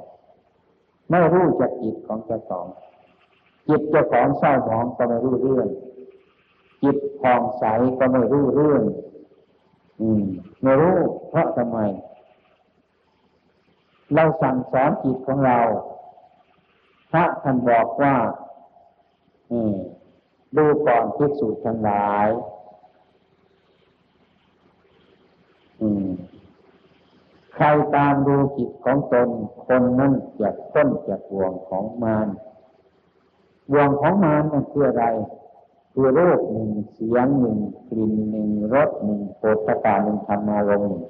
[1.10, 2.66] ไม่รู้จักจิตของเจ้าของ
[3.68, 5.68] จิตเจ้าของเศร้าหมองก็ไม่รู้เรื่อง
[6.82, 7.64] จิตผ่องใส
[7.98, 8.82] ก็ไม่รู้เรื่อง
[10.00, 10.24] อืม
[10.62, 11.78] ไม่รู้เพราะทำไม
[14.14, 15.60] เราสั่งสอนจิตของเรา
[17.10, 18.14] พระท่านบอกว่า
[19.50, 19.74] อืม
[20.56, 22.28] ดูก่อนพิสูจน์ทั้งหลาย
[25.80, 26.08] อืม
[27.54, 29.28] ใครตามดูจิตของตน
[29.66, 32.28] คนนั้นจะต้นจากห่วงของมาร
[33.78, 35.04] วงของมันนั่นคืออะไร
[35.98, 41.02] คือรูปหนึ่งเสียงหนึ่งกลิ่นหนึ่งรสหนึ่งโผฏฐาหนึ่งธรรมารมณ์หนึ่ง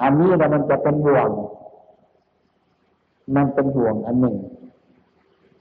[0.00, 1.28] อันนี้แล้วมันจะเป็นห่วง
[3.36, 4.36] มันเป็นห่วงอันหนึ่ง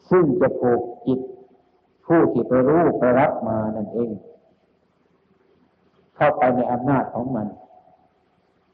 [0.10, 1.20] ซึ่งจะผูกจิต
[2.06, 4.12] ผู้ที่ไปรู้ไปรับมานั่นเอง
[6.16, 7.48] เข้าไปในอำนาจของมัน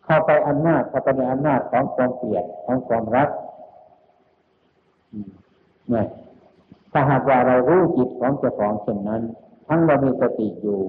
[0.05, 3.29] เข้าไปอำนาจเข้าไปในอำนาจของความเกลียดของความรัก
[5.89, 6.05] เนี่ย
[6.91, 9.21] ถ้าหากว่าเรารู้จิตของเจ้าของเช่นนั้น
[9.67, 10.80] ทั้งเรามีสติอยู่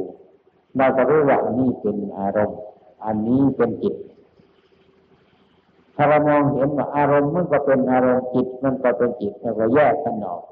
[0.77, 2.61] เราก็รู้ว่าอันนี้เป็นอารมณ์
[3.05, 3.95] อันนี้เป็นจิต
[5.97, 10.43] ถ้าเรามองเห็นว่าอารมณ์มันก็เป็นอารมณ์จิตมันก็เป็นจิตเราก็แยกกันออก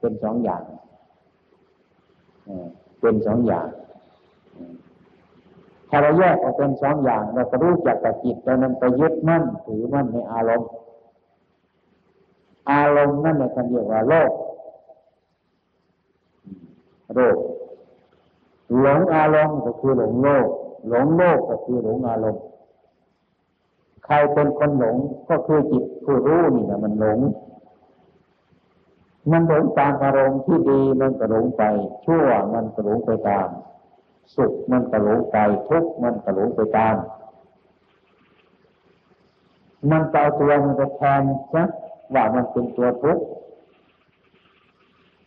[0.00, 0.62] เป็นสองอย่าง
[3.00, 3.68] เป็นสองอย่าง
[5.90, 10.70] ถ้าเราแยกออกเป็นสองอย่าง เราก็รู้จักกับจิตแต่นั้นไปยึดมั่นถือมั่นในอารมณ์
[12.70, 14.30] อารมณ์นั่นแหละท่านเรียกว่าโลก
[17.14, 17.36] โลก
[18.80, 20.48] หลงอารมณ์ก็คือหลงโลก
[20.88, 22.44] หลงโลกก็คือหลงอารมณ์
[24.04, 24.96] ใครเป็นคนหลง
[25.28, 27.18] ก็คือจิตผู้รู้นี่นะมันหลง
[29.30, 31.62] มันหลงตามอารมณ์ที่ดีมันก็หลงไป
[32.04, 33.48] ชั่วมันก็หลงไปตาม
[34.34, 35.36] สุขมันก็หลงไป
[35.68, 36.96] ทุกข์มันก็หลงไปตาม
[39.90, 41.62] มันเจ้าตัวมันจะแทนซะ
[42.14, 43.24] ว่ามันเป็นตัวทุกข์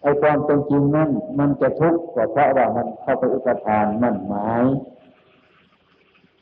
[0.02, 1.10] ไอ้ความเป็นจริงนั่น
[1.40, 4.64] มันจะทุกข์ก็เพราะว่ามันเข้าไปอุปทานมั่นหมาย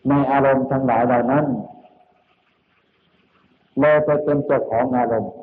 [0.08, 1.46] ในอารมณ์ทั้งหลายเหล่านั้น
[3.80, 5.34] เลยไปเป็นเจ้าของอารมณ์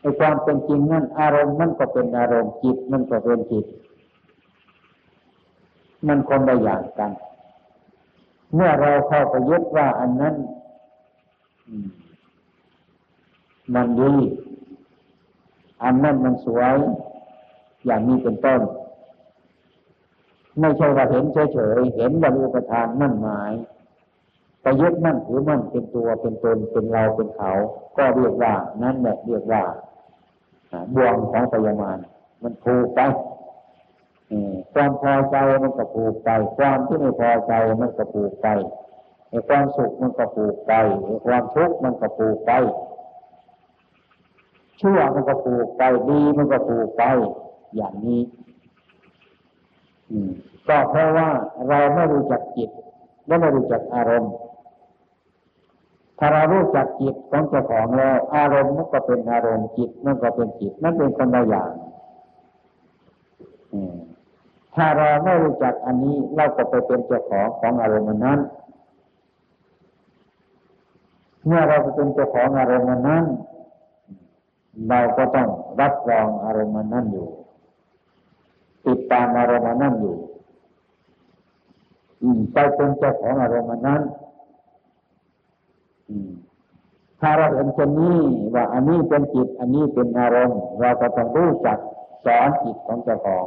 [0.00, 3.66] ไอ้ความเป็นจริงนั่นอารมณ์มันก็เป็นอารมณ์จิตมันก็เป็นจิต
[6.06, 7.12] มันคนละอย่างกัน
[8.54, 10.34] เมื่อเราเข้าไปยึดว่าอันนั้น
[13.74, 14.12] มันดี
[15.82, 16.76] อันนั้นมันสวย
[17.86, 18.60] อย่างนี้เป็นต้น
[20.60, 23.52] ไม่ใช่ว่าเห็นเฉยๆเห็นบรรลุประทานนั่นหมาย
[24.62, 27.52] ไปยึดมั่นถือมั่นเป็นตัวเป็นตนเป็นเราเป็นเขา
[27.96, 29.62] ก็เรียกว่า นั่นแหละเรียกว่า
[30.94, 31.98] บ่วงของปยามาน
[32.42, 33.00] มันผูกไป
[34.72, 38.46] ความพอใจมันก็ผูกไป ความที่ไม่พอใจมันก็ผูกไป
[39.48, 40.72] ความสุขมันก็ผูกไป
[41.26, 42.52] ความทุกข์มันก็ผูกไป
[44.80, 47.02] ชั่วมันก็ผูกไปดีมันก็ผูกไป
[47.76, 48.22] อย่างนี้
[50.68, 51.28] ก็เพราะว่า
[51.68, 52.70] เราไม่รู้จักจิต
[53.26, 54.34] และไม่รู้จักอารมณ์
[56.18, 61.72] ถ้าเรารู้จักจิตของเจ้าของแล้วอารมณ์มันก็เป็นอารมณ์จิตมันก็เป็นจิตนั่นเป็นคนละอย่าง
[64.74, 68.40] ถ้าเราไม่รู้จักอันนี้เราก็ไปเป็นเจ้าของของอารมณ์นั้น
[71.46, 73.24] เมื่อเราเป็นเจ้าของอารมณ์นั้น
[74.88, 75.48] เราก็ต้อง
[75.80, 77.28] รับรองอารมณ์นั้นอยู่
[78.86, 80.16] ติดตามอารมณ์นั้นอยู่
[82.52, 84.02] ไปเป็นเจ้าของอารมณ์นั้น
[87.20, 88.18] ถ้าเราเห็นเช่นนี้
[88.54, 91.78] ว่าอันนี้เป็นจิต อันนี้เป็นอารมณ์ เราก็ต้องรู้จัก
[92.26, 93.46] สอนจิตของเจ้าของ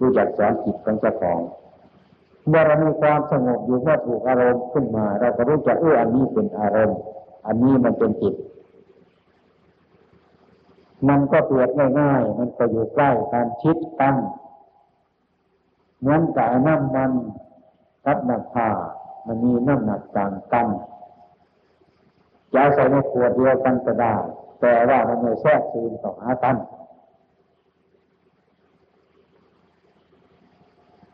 [0.00, 1.40] รู้จักสอนจิตของเจ้าของ
[2.48, 7.00] เมื่อเรามีความสงบอยู่เมื่อถูกอารมณ์ขึ้นมา เราก็รู้จักเอออันนี้เป็นอารมณ์
[7.46, 8.34] อันนี้มันเป็นจิต
[11.08, 14.14] มันก็เปรียบง่ายๆ มันก็อยู่ใกล้การชิดกัน
[16.00, 17.12] เหมือนกับน้ำมัน
[18.04, 18.68] กับน้ำผ้า
[19.26, 20.66] มันมีน้ำหนักต่างกัน
[22.54, 24.14] จะใส่ในขวดเดียวกันก็ได้
[24.60, 26.56] แต่ว่ามันไม่แทรกซึมต่อหากัน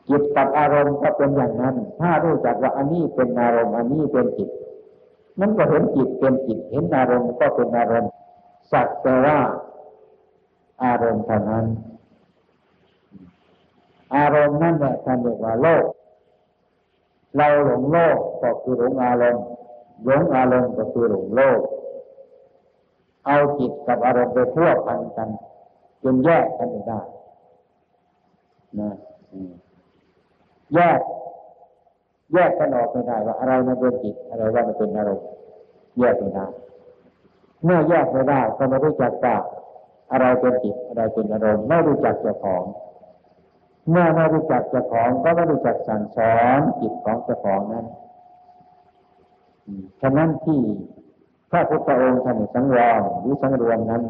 [0.09, 4.51] จิตกับอารมณ์ก็เป็นอย่างนั้น ถ้ารู้จักว่าอันนี้เป็นอารมณ์ อันนี้เป็นจิต
[5.41, 8.13] มันก็เห็นจิตเป็นจิต เห็นอารมณ์ก็เป็นอารมณ์
[8.73, 9.39] สักแต่ว่า
[10.85, 11.67] อารมณ์เท่านั้น
[14.17, 15.85] อารมณ์นั่นแหละท่านเรียกว่าโลก
[17.37, 19.45] เราหลงโลกก็คือหลงอารมณ์
[20.05, 21.61] หลงอารมณ์ก็คือหลงโลก
[23.27, 25.29] เอาจิตกับอารมณ์ไปทั่วพันกัน
[26.03, 27.01] จนแยกกันไม่ได้
[28.81, 28.91] นะ
[30.75, 31.01] แยก
[32.35, 35.27] แยกกันออกไม่ได้ว่าอะไรมันเป็นจิตอะไรว่ามันเป็นอารมณ์
[35.99, 36.47] แยกไม่ได้
[37.65, 39.37] เมื่อแยกไม่ได้ก็ไม่รู้จักว่า
[40.13, 42.65] อะไรเป็นจิตอะไรเป็นอารมณ์ไม่รู้จักเจ้าของ
[43.91, 47.87] เมื่อไม่รู้จักเจ้าของก็ไม่รู้จักสั่งสอนจิตของเจ้าของนั้น
[50.01, 50.61] ฉะนั้นที่
[51.51, 54.03] พระพุทธองค์ท่านสังวรหรือสังรวมนั้น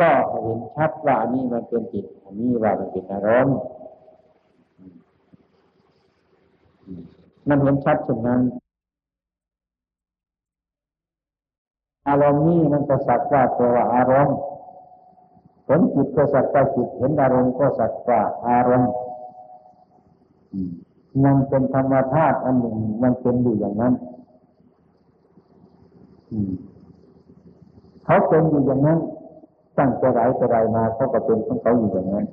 [0.00, 0.10] ก็
[0.42, 3.58] เห็นชัดว่านี้มันเป็นจิตอันนี้ว่ามันเป็นอารมณ์
[7.48, 8.40] มันเห็นชัดเช่นนั้น
[12.08, 14.36] อารมณ์นี้มันก็สักว่าตัวอารมณ์
[15.66, 18.92] ผลจิตก็สักว่าจิตเห็นอารมณ์ก็สักว่าอารมณ์
[21.24, 23.94] มันเป็นธรรมธาตุอันหนึ่งมันเป็นอยู่อย่างนั้น
[28.04, 28.98] เขาเป็นอยู่อย่างนั้น
[29.78, 32.26] ตั้งแต่ไรแต่ไรมาเขาก็เป็นของเขาอยู่อย่างนั้น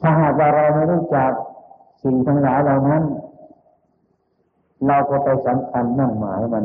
[0.00, 1.32] ถ้าหากว่าเราไม่รู้จัก
[2.02, 3.02] สิ่งทั้งหลายเหล่านั้น
[4.86, 6.64] เราก็ไปสำคัญนั่งหมายมัน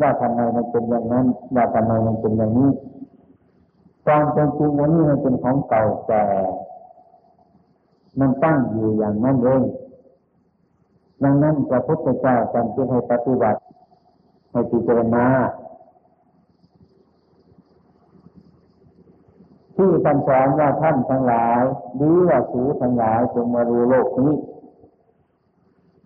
[0.00, 2.70] ว่าทำไมมันเป็นอย่างนั้น ว่าทำไมมันเป็นอย่างนี้
[4.04, 6.24] ความเป็นจริงวันนี้มันเป็นของเก่าแก่
[8.20, 9.62] มันตั้งอยู่อย่างนั้นเอง
[11.22, 13.60] ดังนั้นพระพุทธเจ้าจำที่ให้ปฏิบัติ
[14.50, 15.26] ให้พิจารณา
[19.76, 21.62] ที่ท่านสอนว่าท่านทั้งหลาย
[21.96, 24.32] หรือว่าสูทั้งหลายจงมาดูโลกนี้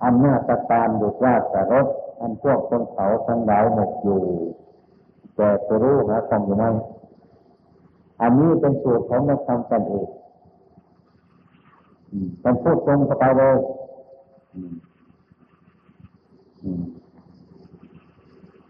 [0.03, 1.87] อันหน้าตะการบุตรราชรถ
[2.21, 4.21] อันพวกคนเขาทั้งหลายหมกอยู่
[5.37, 6.65] แต่จะรู้หาคำอยู่ไหม
[8.21, 10.09] อันนี้เป็นสูตรของนักธรรมกันเอง
[12.45, 13.57] มันพูดตรงเข้าไปเลย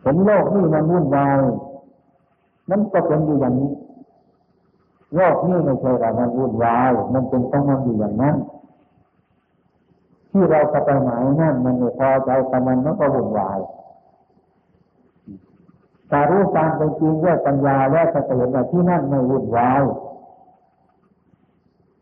[0.02, 1.38] เห็นโลกนี่มันวุ่นวาย
[2.70, 3.72] นั่นก็เป็นอยู่อย่างนี้
[5.14, 8.36] โลกนี่ไม่ใช่ว่ามันวุ่นวาย มันเป็นต้องมันอยู่อย่างนั้น
[10.30, 13.58] ที่เราจะไปหมายนั่นมันไม่พอใจกับมันมันก็วุ่นวาย
[16.08, 19.82] แต่รู้ตามเป็นจริงด้วยปัญญาแล้วจะเห็นว่าที่นั่นไม่วุ่นวาย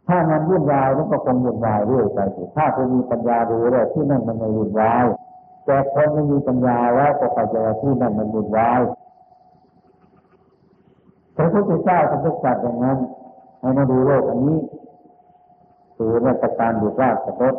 [0.09, 2.19] ถ้ามันวุ่นวายมันก็คงวุ่นวายเรื่อยไป
[2.57, 5.05] ถ้าคุณมีปัญญารู้แล้วที่นั่นมันไม่วุ่นวาย
[5.65, 8.81] แต่คนไม่มีปัญญาแล้วก็เข้าใจที่นั่นมันวุ่นวาย
[11.37, 12.99] พระพุทธเจ้าท่านตรัสอย่างนั้น
[13.61, 14.61] ให้มาดูโลกอันนี้
[15.97, 17.55] คือราชการอยู่ราชรถ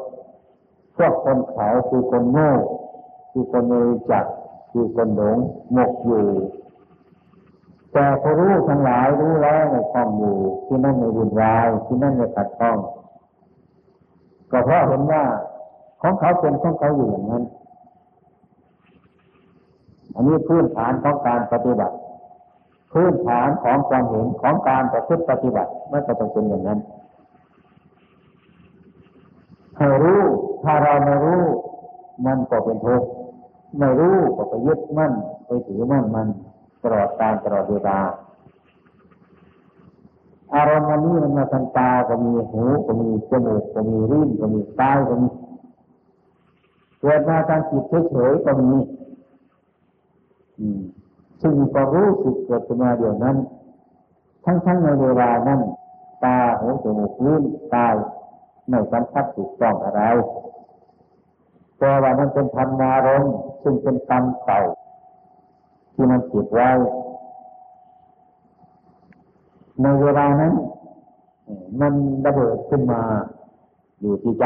[0.98, 2.52] พวกคนเขาคือคนโง่
[3.32, 4.26] คือคนไม่รู้จัก
[4.72, 5.38] คือคนหลง
[5.74, 6.26] หมกอยู่
[7.94, 12.78] แต่พอรู้ทั้งหลายรู้แล้วในคล้องอยู่ ที่นั่นไม่วุ่นวายที่นั่นไม่ขัดข้อง
[14.52, 15.24] ก็เพราะเห็นว่า
[16.02, 17.44] ของเขาเป็นของเขาอยู่อย่างนั้น
[20.14, 21.96] อันนี้พื้นฐานของการปฏิบัติ
[22.94, 26.80] พื้นฐานของความเห็นของการประพฤติปฏิบัติไม่จะต้องเป็นอย่างนั้น
[29.78, 30.22] ให้รู้
[30.64, 31.44] ถ้าเราไม่รู้
[32.26, 33.10] มันก็เป็นทุกข์
[33.78, 35.14] ไม่รู้ก็ไปยึดมั่น
[35.46, 36.28] ไปถือมั่นมัน
[36.82, 38.00] ตลอดการตลอดเวลา
[40.56, 45.28] อารมณ์นี้มันมาทางตาก็มีหูก็มีจมูกก็มีริ้นก็มีกายก็มี
[47.00, 48.80] เกิดมาทางจิตเฉยๆก็มี
[51.42, 53.38] ซึ่งมีความรู้สึกเกิดขึ้นมาเดียวนั้น
[54.46, 55.62] ทั้งๆในเวลานั้น
[56.24, 57.44] ตาหูจมูกลิ้น
[57.74, 57.96] กาย
[58.70, 60.02] ไม่สัมผัสถูกต้องอะไร
[61.78, 63.26] แต่ว่ามันเป็นธรรมารม
[63.64, 64.62] ซึ่งเป็นกรรมเก่า
[65.94, 66.70] ที่มันติดไว้
[69.82, 70.54] ในเวลานั้น
[71.82, 71.94] มัน
[72.26, 73.02] ระเบิดขึ้นมา
[74.02, 74.46] อยู่ที่ใจ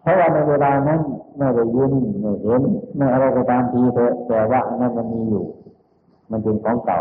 [0.00, 1.00] เพราะว่าในเวลานั้น
[1.36, 2.62] ไม่ได้ยินไม่เห็น
[2.96, 5.44] ไม่อะไรก็ตามทีเถอะแต่ว่านั้นมันมีอยู่
[6.30, 7.00] มันเป็นของเก่า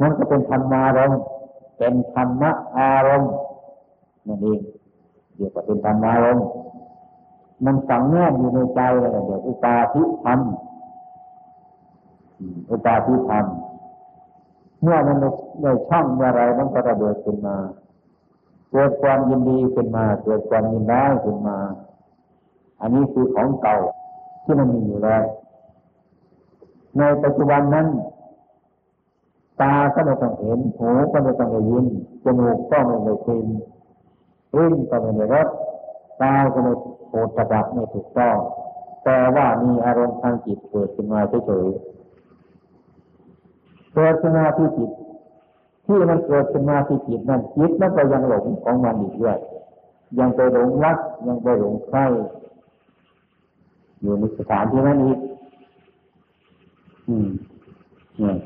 [0.00, 1.12] นั่นก็เป็นธรรมารม
[1.78, 3.32] เป็นธรรมะอารมณ์
[4.26, 4.60] นั่นเอง
[5.36, 6.38] เดียวก็เป็นธรรมารม
[7.64, 10.40] มันฝังแน่อยู่ในใจเลยเดี๋ยวอุปาทิธรรม
[12.70, 13.46] อุปาทิธรรม
[14.82, 15.16] เมื่อมัน
[15.62, 17.56] ในช่องเมื่อไรมันก็ระเบิดขึ้นมา
[18.70, 21.58] เกิดความยินดีขึ้นมาเกิดความยินร้ายขึ้นมา
[22.80, 23.76] อันนี้คือของเก่า
[24.44, 25.24] ที่มันมีอยู่แล้ว
[26.98, 27.86] ในปัจจุบันนั้น
[29.60, 31.86] ตาก็ไม่ต้องเห็นหูก็ไม่ต้องได้ยิน
[32.24, 33.46] จมูกก็ไม่ได้กลิ่น
[34.56, 35.48] ลิ้นก็ไม่ได้รส
[36.20, 36.72] ตาก็ไม่
[37.08, 38.36] โผฏฐัพไม่ถูกต้อง
[39.04, 44.90] แต่ว่ามีอารมณ์ทางจิตเกิดขึ้นมาเฉยๆเกิดขึ้นมาที่จิต
[45.86, 49.38] ที่มันเกิดขึ้นมาที่จิตนั่นจิตมันก็ยังหลงของมันอีกด้วย
[50.18, 51.98] ยังไปหลงรักยังไปหลงใคร
[54.00, 55.18] อยู่ในสถานที่นั้นอีก
[57.08, 57.28] อืม
[58.18, 58.36] เนี่ย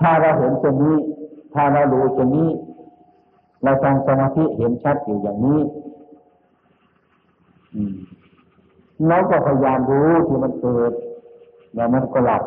[0.00, 0.96] ถ้าเราเห็นตรงนี้
[1.54, 2.48] ถ้าเรารู้ตรงนี้
[3.62, 5.60] เราทำสมาธิเห็นชัดอยู่อย่างนี้
[9.08, 10.92] เราก็พยายามรู้ที่มันเกิด
[11.74, 12.42] แล้วมันก็หลับ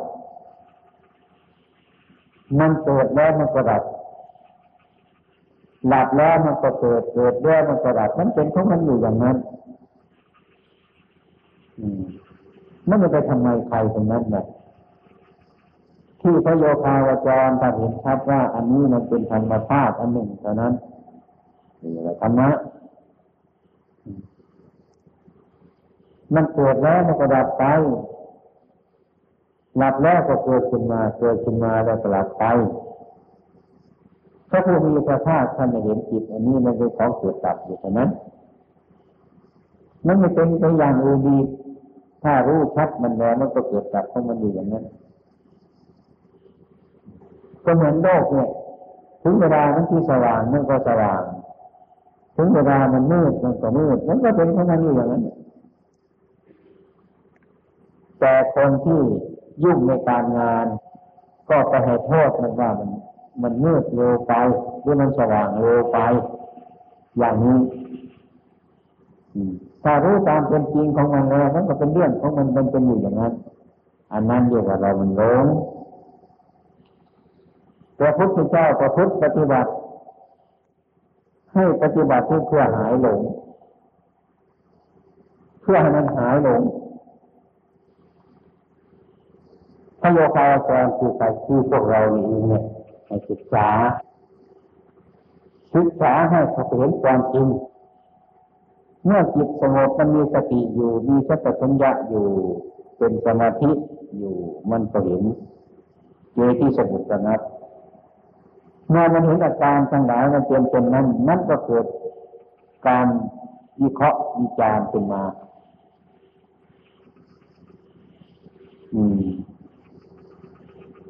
[2.60, 3.84] มันเกิดแล้วมันก็หลับ
[5.88, 9.38] หลับแล้วมันก็เกิด เกิดแล้วมันก็หลับ มันเป็นของมันอยู่อย่างนั้น
[11.80, 12.04] อืม
[12.88, 14.46] มันไม่ไปทำไมใครตรงนั้นเนี่ย
[16.22, 20.74] ที่พระโยคาวจรถ้าเห็นชัดว่า อันนี้มันเป็นธรรมชาติอันหนึ่งเท่านั้น
[21.82, 22.50] นี่แหละธรรมะ
[26.36, 27.64] มันเกิดแล้วมันก็ดับไป
[29.78, 32.44] หลับแล้วก็เกิดขึ้นมาเกิดขึ้นมาแล้วก็หลับไป
[34.50, 38.10] พระผู้มีพระภาคท่านเห็นจิตอันนี้มันเป็นของเกิดดับอยู่เท่านั้น
[40.06, 41.38] มันไม่เป็นไปอย่างอื่นดี
[42.24, 44.86] ถ้ารู้ชัดมันแล้วมันก็เกิดดับของมันอยู่อย่างนั้น
[47.66, 48.50] ก็เหมือนโลกเนี่ย
[49.24, 51.24] ถึงเวลามันที่สว่างมันก็สว่าง
[52.36, 55.22] ถึงเวลามันมืดมันก็มืดมันก็เป็นแค่นั้นอยู่อย่างนั้น
[58.26, 59.02] แต่คนที่
[59.64, 60.66] ยุ่งในการงาน
[61.50, 62.90] ก็ไปให้โทษมันว่ามัน
[63.44, 64.34] มันมืดเร็วไป
[64.82, 65.98] หรือมันสว่างเร็วไป
[67.18, 67.58] อย่างนี้
[69.84, 73.34] ถ้ารู้ตามเป็นจริงของมันแล้วมันก็เป็นเรื่องของมันมันเป็นอยู่อย่างนั้น
[74.14, 75.46] อันนั้นเรียกว่าเรามันหลง
[78.00, 79.72] พระพุทธเจ้าประพฤติปฏิบัติ
[81.54, 83.20] ให้ปฏิบัติเพื่อหายหลง
[85.62, 86.64] เพื่อให้มันหายหลง
[89.95, 92.64] พ ระโยคาวจรคือใครคือพวกเรานี่เนี่ย
[93.08, 93.68] ให้ศึกษา
[95.74, 97.48] ศึกษาให้เขาเห็นความจริง
[99.06, 102.28] เมื่อจิตสงบมันมีสติอยู่ มีสัพพัญญะอยู่
[102.98, 103.72] เป็นสมาธิ
[104.18, 104.36] อยู่
[104.72, 105.24] มันก็เห็น
[106.34, 107.40] เจที่สงบระงับ
[108.90, 111.86] เมื่อมันเห็นอาการทั้งหลายมันเป็นเช่นนั้นนั่นก็เกิด
[112.88, 113.08] การ
[113.82, 115.24] วิเคราะห์วิจารณ์ขึ้นมา
[118.96, 119.35] อืม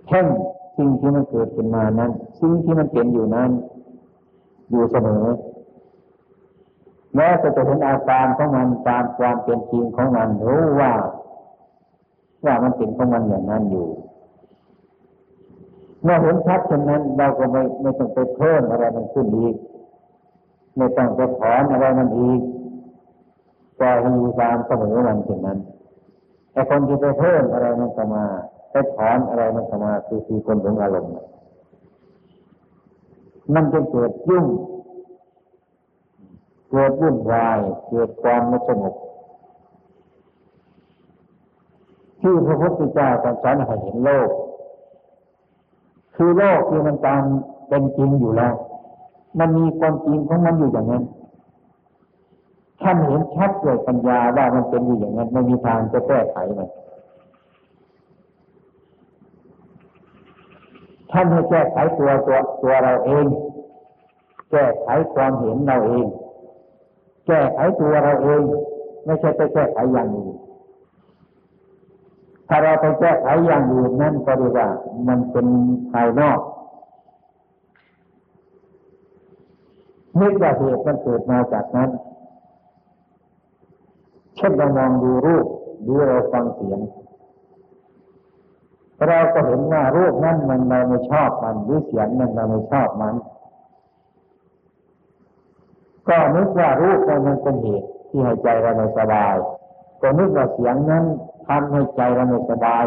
[0.07, 0.25] เช่น
[0.77, 3.49] สิ่งที่มันเกิดขึ้นมานั้นสิ่งที่มันเป็นอยู่นั้น
[4.69, 5.25] อยู่เสมอ
[7.15, 10.93] แล้วจะเห็นอาการของมันตามความเป็นจริงของมันรู้ว่า
[12.45, 13.87] ว่ามันเป็นของมันอย่างนั้นอยู่
[16.03, 19.55] เมื่อเห็นชัดเช่นนั้น เราก็ไม่ไม่ต้องไปเพิ่มอะไรมันขึ้นอีก
[20.77, 22.41] ไม่ต้องไปถอนอะไรมันอีก
[23.79, 25.59] ปล่อยให้อยู่ตามเสมอมันเช่นนั้น
[26.51, 28.25] แต่คนที่ไปเพิ่มอะไรมันก็มา
[28.75, 31.11] ไปถอนอะไรมันก็มาคือคือคนหลงอารมณ์
[33.53, 34.45] มันจะเกิดยุ่ง
[36.71, 37.59] เกิดวุ่นวาย
[37.89, 38.95] เกิดความไม่สงบ
[42.21, 44.29] ที่พระพุทธเจ้าตรัสสอนให้เห็นโลก
[46.15, 47.21] คือโลกที่มันตาม
[47.67, 48.53] เป็นจริงอยู่แล้ว
[49.39, 51.03] มันมีความจริงของมันอยู่อย่างนั้น
[52.81, 56.69] ท่านเห็นชัดด้วยปัญญาว่ามันเป็นอยู่อย่างนั้นไม่มีทางจะแก้ไขมัน
[61.15, 63.25] ท่านให้แก้ไขตัวตัวตัวเราเอง
[64.51, 66.05] แก้ไขความเห็นเราเอง
[67.27, 68.41] แก้ไขตัวเราเอง
[69.05, 70.35] ไม่ใช่ไปแก้ไขอย่างอื่น
[72.47, 74.67] ถ้าเราไปแก้ไขอย่างอื่นนั่นก็เรียกว่า
[75.07, 75.47] มันเป็น
[75.91, 76.39] ภายนอก
[80.19, 81.89] นึกว่าเหตุมันเกิดมาจากนั้น
[84.35, 85.45] เช่นเรามองดูรูป
[85.85, 86.81] ดูเราฟังเสียง
[89.07, 93.15] เราก็เห็นว่ารูปนั้นมันเราไม่ชอบมันหรือเสียงนั้นเราไม่ชอบมัน
[96.07, 99.35] ก็นึกว่ารูปนั้นมันเป็นเหตุที่ให้ใจเราไม่สบาย
[100.01, 101.03] ก็นึกว่าเสียงนั้น
[101.47, 102.85] ทำให้ใจเราไม่สบาย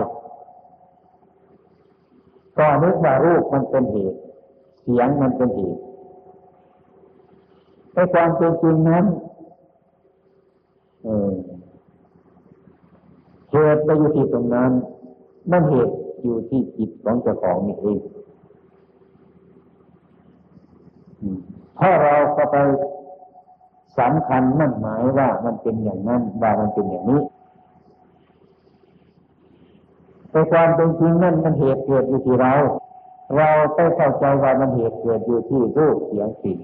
[2.58, 4.18] ก็นึกว่ารูปมันเป็นเหตุ
[4.82, 5.80] เสียงมันเป็นเหตุ
[7.92, 9.04] ในความเป็นจริงนั้น
[13.50, 14.72] เหตุไปอยู่ที่ตรงนั้น
[15.52, 17.98] นั่นเหตุอยู่ที่จิตของเจ้าของนี่เอง
[21.80, 22.56] ถ้าเราก็ไป
[23.98, 27.20] สำคัญมั่นหมายว่ามันเป็นอย่างนั้นว่ามันเป็นอย่างนี้
[30.30, 32.52] แต่ความเป็นจริงนั่นมันเหตุเกิดอยู่ที่เรา
[33.36, 36.58] เราต้องเข้าใจว่ามันเหตุเกิดอยู่ที่รูปเสียงกลิ่น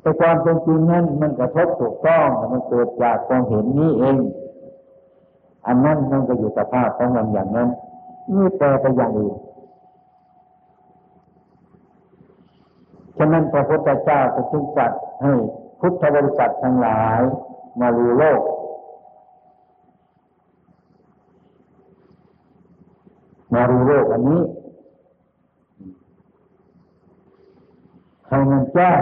[0.00, 4.16] แต่ความเป็นจริงนั้นมันกระทบถูกต้องมันเกิดจากความเห็นนี้เอง
[5.66, 7.68] อันนั้นมันก็อยู่สภาพของมันอย่างนั้น
[8.34, 9.36] นี่แปลไปอย่างอื่น
[13.16, 14.92] ฉะนั้นพระพุทธเจ้าจะจึงจัด
[15.22, 15.32] ให้
[15.80, 17.20] พุทธบริษัททั้งหลาย
[17.80, 18.42] มาลูโลก
[23.54, 24.42] มาลูโลกอันนี้
[28.28, 29.00] ให้มันแจ้ง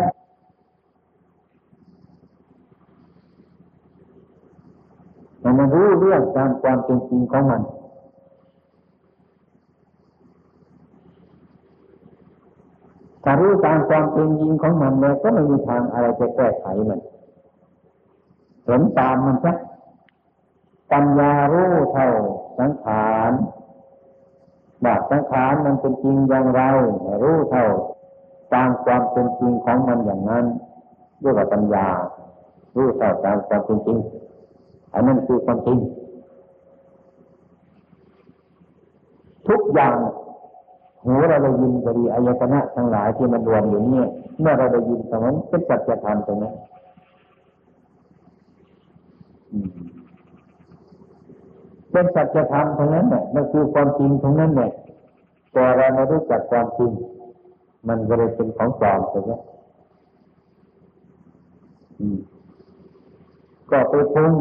[5.44, 7.62] ให้มันรู้เรื่องตามความเป็นจริงของมัน
[13.24, 17.00] ถ้ารู้ตามความเป็นจริงของมันแล้วก็ไม่มีทางอะไรจะแก้ไขมัน
[18.64, 19.52] เห็นตามมันซะ
[20.92, 22.08] ปัญญารู้เท่า
[22.58, 23.32] สังขาร
[24.84, 26.62] บาสังขารมันเป็นจริงอย่างไร
[27.22, 27.66] รู้เท่า
[28.54, 30.44] ตามความเป็นจริงของมันอย่างนั้น
[31.22, 31.88] ด้วยกับปัญญา
[32.76, 33.98] รู้เท่าตามความเป็นจริง
[34.94, 35.78] อันนั้นคือความจริง
[39.48, 39.96] ทุกอย่าง
[41.04, 44.04] หูเราได้ยินก็ดีอายตนะทั้งหลายที่มันรวมอยู่นี่
[44.40, 46.54] เมื่อเราได้ยินตรงนั้นเป็นสัจธรรมตรงนั้น
[51.90, 54.70] เป็นสัจธรรมตรงนั้นเนี่ยมันคือความจริงตรงนั้นเนี่ย
[55.52, 56.90] แต่เราไม่รู้จักความจริง
[57.88, 59.38] มันก็เลยเป็นของปลอมตรงนี้
[63.70, 64.34] ก็ไปปรุง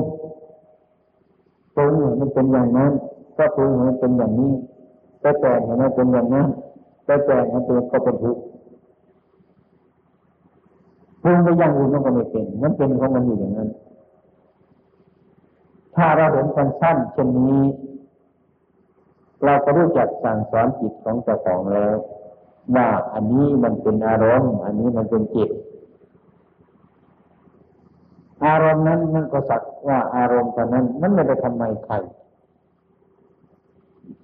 [1.76, 2.92] ปรุงมันเป็นอย่างนั้น
[3.38, 4.52] ก็ปรุงมันเป็นอย่างนี้
[5.22, 6.48] ไปแต่งให้มันเป็นอย่างนั้น
[7.06, 8.42] ไปแต่งให้เป็นก็เป็นทุกข์
[11.22, 13.70] ปรุงไปอย่างอื่นมันก็ไม่เป็นมันเป็นของมันอยู่อย่างนั้น
[15.96, 17.64] ถ้าเราเห็นสั้นๆเช่นนี้
[19.46, 21.96] เราก็รู้จักสั่งสอนจิตของเจ้าของแล้ว
[22.76, 25.50] ว่าอันนี้มันเป็นอารมณ์ อันนี้มันเป็นจิต
[28.46, 31.96] อารมณ์นั้นมันก็สัก ว่าอารมณ์ตอนนั้นมันไม่ได้ทำไมใคร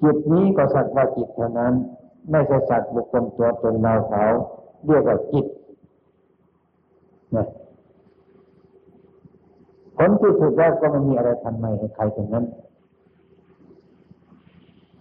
[0.02, 1.74] จิตนี้ก็สัตว์ว่าจิตเท่านั้น
[2.32, 4.26] ไม่ใช่สัตว์บุคคลตัวตนเราเขา
[4.86, 5.46] เรียกว่าจิต
[7.36, 7.48] นะ
[9.98, 12.46] ผลที่สุดแล้วก็ไม่มีอะไรทันไมให้ใครตรงนั้น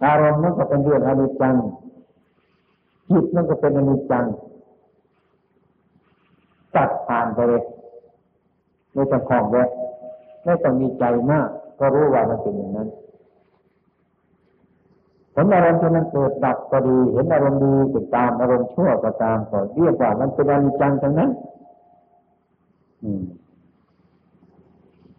[0.05, 1.55] อารมณ์มันก็เป็นเรื่องอนิจจัง
[3.09, 4.25] จิตมันก็เป็นอนิจจัง
[6.75, 7.63] ตัดผ่านไปเลย
[8.93, 9.69] ไม่ต้องคล้องแวะ
[10.43, 12.89] ไม่ต้องมีใจมาก ก็รู้ว่ามันเป็นอย่างนั้น
[15.33, 21.31] เห็นอารมณ์ที่มันเกิดดับก็ดี เห็นอารมณ์ดีก็ตามอารมณ์ชั่วก็ตามก็เรียกว่ามันเป็นอนิจจังทั้งนั้น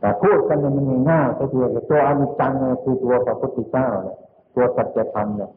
[0.00, 4.16] แต่พูดกันมันง่ายก็คือตัวอนิจจังเนี่ยคือตัวพระพุทธเจ้าเนี่ย
[4.54, 5.50] ตัวสัจธรรมเนี่ย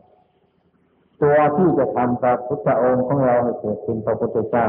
[1.22, 4.68] ตัวที่จะทำพระพุทธองค์ของเราให้เกิดเป็นพระพุทธเจ้า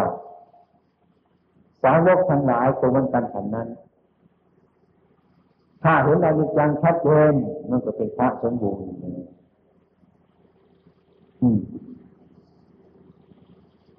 [1.83, 3.69] สาวกทั้งหลายตัวมันกันฉันนั้น
[5.85, 7.33] ถ้าเห็นอนิจจังชัดเจน
[7.71, 8.87] มันก็เป็นพระสมบูรณ์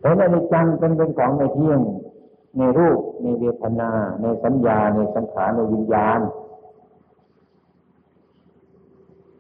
[0.01, 1.79] เห็นอนิจจังเป็นเป็นของในเที่ยง
[2.57, 6.19] ในรูป ในเวทนา ในสัญญา ในสังขารในวิญญาณ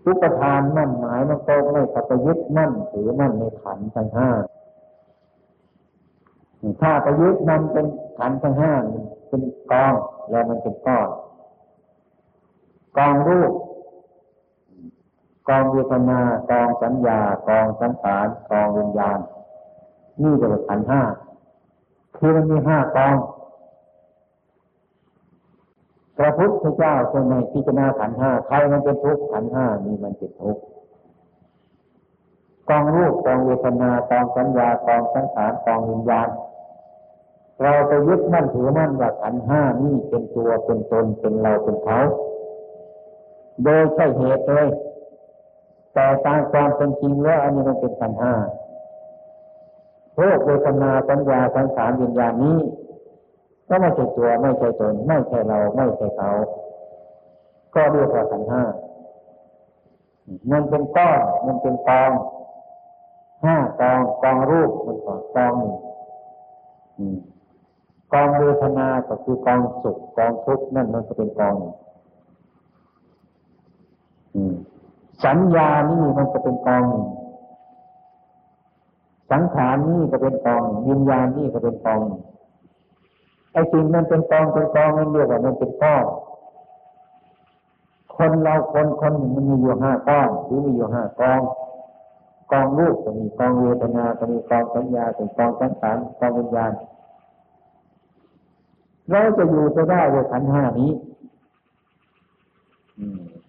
[0.03, 4.29] ทุกประทานมั่นหมายมันโตไม่ปัจยึดมั่นถือมั่นในขันทั้งห้า
[6.81, 7.85] ถ้าไปยึดมันเป็น
[8.17, 8.73] ขันทั้งห้า
[9.27, 9.41] เป็น
[9.71, 9.93] กอง
[10.29, 11.09] แล้วมันเป็นก้อน
[12.97, 13.51] กองรูป
[15.49, 16.19] กองเวทนา
[16.49, 19.19] กองสัญญากองสังขารกองวิญญาณ
[20.21, 21.01] นี่จะเป็นขันห้า
[22.17, 23.15] คือมันมีห้ากอง
[26.17, 30.61] พระพุทธเจ้าทรงในพิจารณาขันห้าใครมันเป็นทุกข์ขันห้านี่มันเป็นทุกข์
[32.69, 36.29] กองรูปกองเวทนากองสัญญากองสังขารกองวิญญาณ
[37.61, 41.99] เราไปยึดมั่นถือมั่นว่าขันห้านี่เป็นตัวเป็นตนเป็นเราเป็นเขา
[43.63, 44.67] โดยใช่เหตุเลย
[45.93, 48.33] แต่ตามความเป็นจริงแล้วอันนี้มันเป็นขันห้า
[50.15, 52.59] โรคเวทนาสัญญาสังขารวิญญาณนี้
[53.67, 56.31] ก็ไม่ใช่ตัวไม่ใช่ตนไม่ใช่เราไม่ใช่เขา
[57.75, 58.63] ก็เรียกว่าขันห้า
[60.51, 62.11] มันเป็นก้อนมันเป็นกอง
[63.43, 65.73] ห้ากองกองรูปมันก่อนกองหนึ่ง
[68.13, 71.55] กองเวทนาก็คือกองสุขกองทุกข์นั่นมันจะเป็นกอง
[75.23, 76.85] สัญญานี่มันจะเป็นกอง
[79.31, 82.01] สังขารนี่ก็เป็นกองวิญญาณนี่ก็เป็นกอง
[83.51, 86.05] ไอ้สิ่งมันเป็นกองเป็นกองมันเรียกว่ามันเป็นก้อน
[88.17, 91.41] คนเราคนคนหนึ่งมันมีอยู่ห้าก้อนหรือมีอยู่ห้ากอง
[92.51, 96.73] กองรูปก็มีกองเวทนาก็มีกองสัญญาเป็นกองสังขารกองวิญญาณ
[99.09, 100.91] เราจะอยู่ไปได้ด้วยขันห้านี้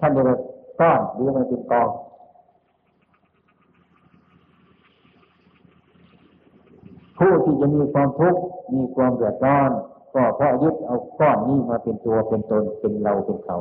[0.00, 0.40] ท่านเรียก
[0.80, 1.90] ว่าก้อนหรือมันเป็นกอง
[7.18, 8.40] ผู้ที่จะมีความทุกข์
[8.74, 9.70] มีความเดือดร้อน
[10.14, 13.56] ก็เพราะยึดเอาก้อนนี้มาเป็นตัวเป็นตนเป็นเราเป็นเขา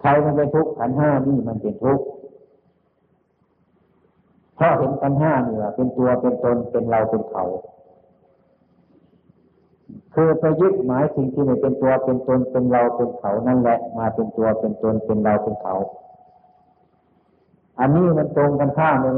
[0.00, 2.04] ใครมันเป็นทุกข์ขันห้านี่มันเป็นทุกข์
[4.56, 7.44] เพราะเห็นขันห้านี่ว่าเป็นตัวเป็นตนเป็นเราเป็นเขา
[10.14, 15.74] คือไปยึดหมายสิ่งที่ไม่เป็นตัวเป็นตนเป็นเราเป็นเขานั่นแหละ มาเป็นตัวเป็นตนเป็นเราเป็นเขา
[17.80, 19.12] อันนี้มันตรงกันข้ามเลย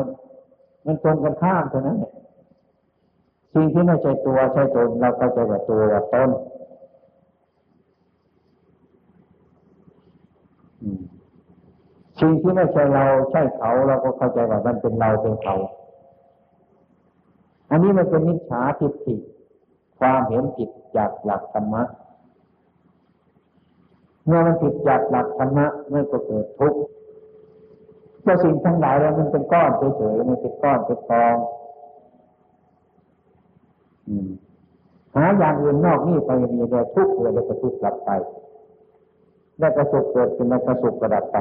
[0.87, 1.99] มันตรงกันข้ามเท่านั้น
[3.55, 6.31] สิ่งที่ไม่ใช่ตัวใช่ตนเราก็จะว่าตัวว่าตน
[12.21, 15.57] สิ่งที่ไม่ใช่เราใช่เขาเราก็เข้าใจว่ามันเป็นเราเป็นเขา
[17.71, 19.17] อันนี้มันเป็นมิจฉาทิฏฐิ
[19.99, 21.83] ความเห็นผิดจากหลักธรรมะ
[24.27, 26.81] เมื่อมันผิดจากหลักธรรมะมันก็เกิดทุกข์
[28.23, 31.37] เพราะสิ่งทั้งหลายแล้วมันเป็นก้อนเฉยๆมันเป็นก้อนเป็นกอง
[35.15, 38.11] หาอย่างอื่นนอกนี่ไปมีแต่ทุกข์เลยแล้วก็ทุกข์กลับไป
[39.59, 41.37] แล้วก็สุขเกิดขึ้นแล้วก็สุขกระดับไป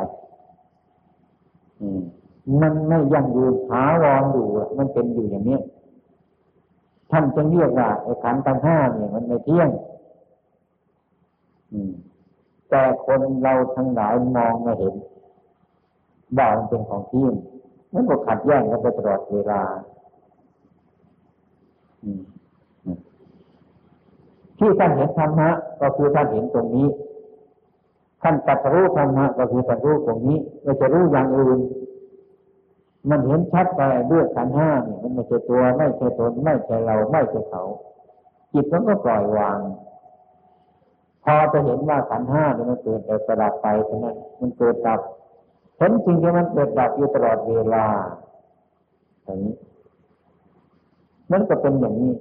[2.62, 4.46] มันไม่ยั่งยืนหาวอนอยู่
[4.78, 5.58] มันเป็นอยู่อย่างนี้
[7.12, 9.70] ท่านจะเรียกว่าไอ้ขันธ์ทั้งห้าเนี่ยมันไม่เที่ยง
[12.70, 14.96] แต่คนเราทั้งหลายมองไม่เห็น
[16.38, 17.34] ว่ามันเป็นของเที่ยง
[17.94, 19.62] มันก็ขัดแย้งกันไปตลอดเวลา
[24.58, 25.50] ที่ท่านเห็นธรรมะ
[25.82, 26.88] ก็คือท่านเห็นตรงนี้
[28.22, 31.60] ท่านตัดรู้ธรรมะก็คือตัดรู้ตรงนี้ไม่จะรู้อย่างอื่น
[33.10, 33.82] มันเห็นชัดไป
[34.12, 37.64] ด้วยขันห้านี่มันไม่ใช่ตัวไม่ใช่ตนไม่ใช่เราไม่ใช่เขา
[38.54, 39.60] จิตมันก็ปล่อยวาง
[41.24, 45.00] พอจะเห็นว่าขันห้านี่มันเกิดแต่ประดับไปเท่านั้นมันเกิดดับ
[45.78, 47.86] เห็นสิ่งที่มันเกิดดับอยู่ตลอดเวลา
[49.24, 49.56] อย่างนี้
[51.32, 52.14] มันก็เป็นอย่างนี้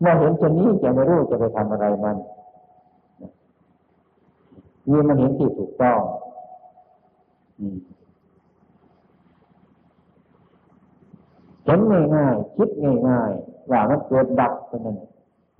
[0.00, 2.16] เมื่อเห็นเช่นนี้จะไม่รู้จะไปทำอะไรมัน
[4.90, 5.98] นี่มันเห็นที่ถูกต้อง
[11.64, 11.80] เห็น
[12.14, 12.70] ง่ายๆคิด
[13.08, 14.96] ง่ายๆว่ามันเกิดดับเท่านั้น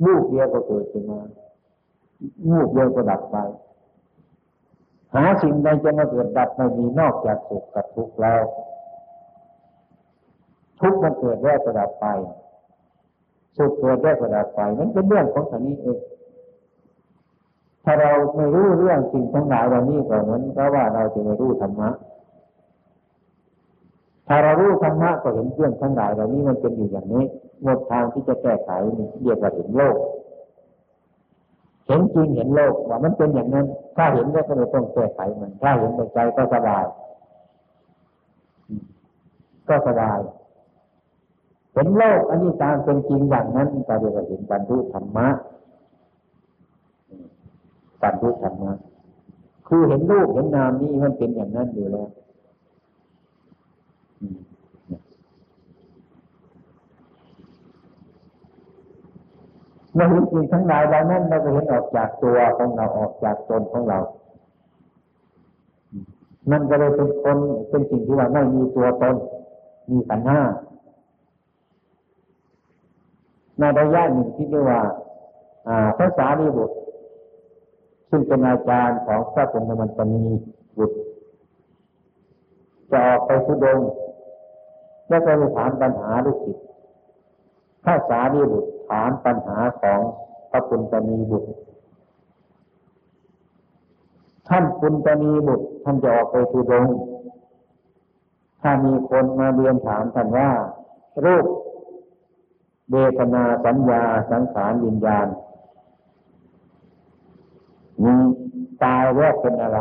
[0.05, 1.21] ลูกเดียวก็เกิดขึ้นมา
[2.51, 3.37] ลูกเดียวก็ดับไป
[5.15, 8.43] หาสิ่งใดจะมาเกิดดับไม่มีนอกจากสุขกับทุกข์แล้ว
[10.81, 12.07] ทุกข์มันเกิดแล้วก็ดับไป
[13.57, 16.01] สุขเกิดแล้วก็ดับไปมันเป็นเรื่องของท่านี้เอง
[17.85, 21.91] ถ้าเราไม่รู้เรื่องสิ่งทั้งหลายเหล่านี้ก็เหมือนกับว่าเราจะไม่รู้ธรรมะ
[24.35, 27.25] ถ้าเรารู้ธรรมะก็เห็นเรื่องทั้งหลายเหล่านี้มันเป็นอยู่อย่างนี้
[27.63, 28.71] หมดทางที่จะแก้ไข
[29.23, 29.97] เรียกว่าเห็นโลก
[31.87, 33.67] เห็นจริงเห็นโลกว่ามันเป็นอย่างนั้น
[33.97, 36.85] ถ้าเห็นแล้วก็ไม่ต้องแก้ไขมัน ถ้าเห็นในใจก็สบาย
[39.69, 40.19] ก็สบาย
[41.73, 45.29] เห็นโลกอันนี้ตามเป็นจริงอย่างนั้นก็เรียกว่าเห็นบรรลุธรรมะ
[48.03, 48.73] บรรลุธรรมะ
[49.67, 52.11] คือเห็นรูปเห็นนามนี่มันเป็นอย่างนั้นอยู่แล้ว
[59.95, 63.99] เมื่อเห็นสิ่งทั้งหลายเหล่านั้นเราก็เห็นออกจากตัวของเราออกจากตนของเรา
[66.51, 69.17] มันก็เลยเป็นคนเป็นสิ่งที่ว่าไม่มีตัวตน
[69.91, 70.41] มีขันห้า
[73.59, 74.81] ในระยะหนึ่งที่เรียกว่า
[75.99, 76.77] ภาษาดีบุตร
[78.11, 80.23] ซึ่งเป็นอาจารย์ของพระพุทธมันตนี
[80.79, 80.97] บุตร
[82.91, 83.79] จะออกไปทุดง
[85.13, 86.65] แล้วก็ไปถามปัญหาลูกศิษย์
[87.85, 90.01] ภาษาดีบุตรถามปัญหาของ
[90.51, 91.49] พระปุณตนีบุตร
[94.49, 96.87] ท่านปุณตนีบุตร ท่านจะออกไปทุดง
[98.61, 100.51] ถ้ามีคนมาเรียนถามท่านว่า
[101.25, 101.47] รูป
[102.93, 105.27] เวทนาสัญญาสังขารวิญญาณ
[108.03, 108.15] มี
[108.85, 109.81] ตายแล้วเป็นอะไร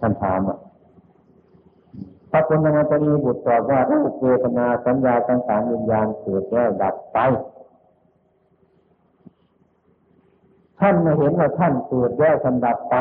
[0.00, 0.58] ท่านถามอะ
[2.30, 7.18] พระคุณธรรมตรีบุตรตอบว่ารูปเวทนาสัญญาสังขารวิญญาณเกิดแล้วดับไป
[10.80, 12.96] ท่านไมาเห็นว่าท่านเกิดแล้วท่านดับไป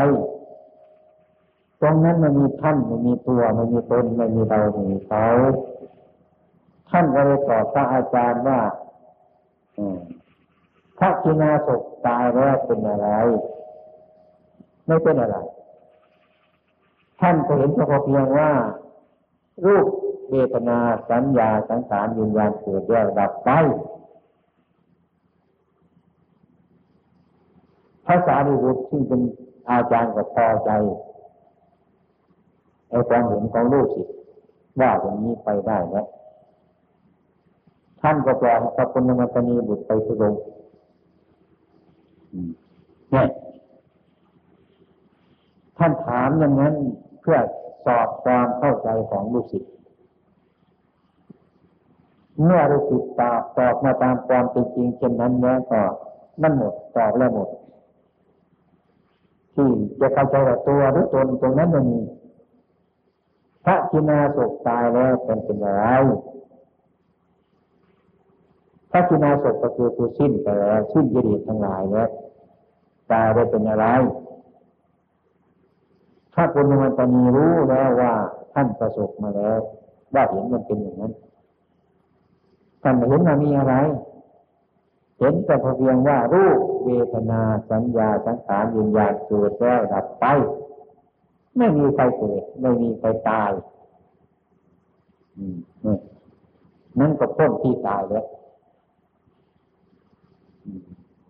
[1.81, 5.25] ตรงนั้นไม่มีท่านไม่มีตัวไม่มีตนไม่มีเราไม่มีเขา
[6.89, 8.59] ท่านก็เลยตอบพระอาจารย์ว่า
[10.97, 13.07] พระกินาศกตายแล้วเป็นอะไร
[14.87, 15.37] ไม่เป็นอะไร
[17.21, 18.51] ท่านก็เห็นเฉพาะเพียงว่า
[19.65, 19.87] รูป
[20.31, 23.49] เวทนาสัญญาสังขารวิญญาณเกิดแล้วดับไป
[28.05, 29.21] ภาษาดิบุตรที่เป็น
[29.69, 30.71] อาจารย์ก็พอใจ
[32.89, 34.15] ไอ้ความเห็นของลูกศิษย์
[34.79, 36.07] ว่าอย่างนี้ไปได้แล้ว
[38.01, 40.35] ท่านก็ปล่อยพระพุทธมตนีบุตรไปทุรง
[43.11, 43.27] เนี่ย
[45.77, 46.75] ท่านถามอย่างนั้น
[47.29, 47.41] พื่อ
[47.85, 49.71] สอบความเข้าใจของลูกศิษย์
[52.43, 55.81] เมื่อลูกศิษย์ตอบตอบมาตามความเป็นจริงเช่นนั้นแล้วก็
[56.41, 57.49] นั่นหมดตอบแล้วหมด
[59.53, 59.69] ที่
[59.99, 62.01] จะเข้าใจว่าตัวหรือตนตรงนั้นมันมี
[63.65, 65.83] พระกินาศกตายแล้วเป็นเป็นอะไร
[68.91, 72.09] พระกินาศกก็คือผู้สิ้นไปแล้วสิ้นยิริทั้งหลายแล้ว
[73.11, 73.87] ตายได้เป็นอะไร
[76.39, 78.13] ถ้าปุณมันตนีรู้แล้วว่า
[78.53, 79.59] ท่านประสบมาแล้ว
[80.13, 81.13] ว่าเห็นมันเป็นอย่างนั้น
[82.81, 83.75] ท่านเห็นมันมีอะไร
[85.19, 90.25] เห็นแต่เพียงว่ารูปเวทนาสัญญาสังขารยินญาณเกิดแล้วดับไป
[91.57, 93.51] ไม่มีใครเกิดไม่มีใครตาย
[96.99, 98.25] นั่นก็พ้นที่ตายแล้ว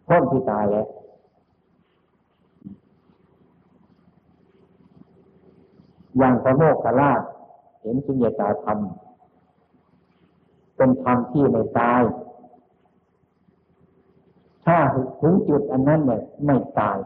[0.08, 0.88] พ้นที่ตายแล้ว
[6.18, 7.22] อย่างพระโมกขลาช
[7.82, 8.80] เห็นสุญญตาธรรม
[10.76, 12.02] เป็นธรรมที่ไม่ตาย
[14.66, 14.78] ถ้า
[15.22, 16.98] ถึงจุดอันนั้นเนี่ยไม่ตาย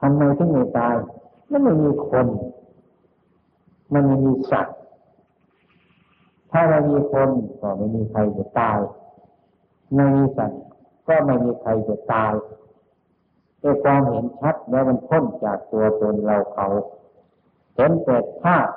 [0.00, 0.96] ทำไมถึงไม่ตาย
[1.50, 2.26] มันไม่มีคน
[3.92, 4.76] มันไม่มีสัตว์
[6.50, 7.28] ถ้าไม่มีคน
[7.60, 8.78] ก็ไม่มีใครจะตาย
[9.94, 10.60] ไม่มีสัตว์
[11.06, 12.32] ก็ไม่มีใครจะตาย
[13.62, 16.66] ด้วยความเห็นชัดแล้วมันพ้นจากตัวตนเราเขา
[17.74, 18.72] เห็นแต่ธาตุ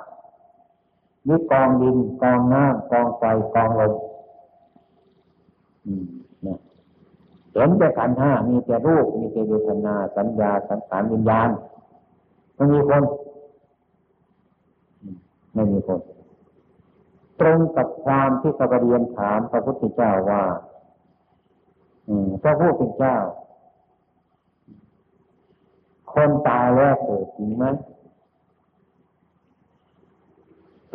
[1.26, 3.22] มีกองดินกองน้ำกองไฟ
[3.54, 3.94] กองลม
[7.52, 11.50] เห็นแต่ขันห้ามีแต่รูป มีแต่เวทนา สัญญาสังขารวิญญาณ
[12.54, 13.04] ไม่มีคน
[15.54, 16.00] ไม่มีคน
[17.40, 20.44] ตรงกับความที่พระเรียนถามพระพุทธเจ้าว่า
[22.08, 23.16] อืมพระพุทธเจ้า
[26.12, 27.64] คนตายแล้วเกิดจริงไหม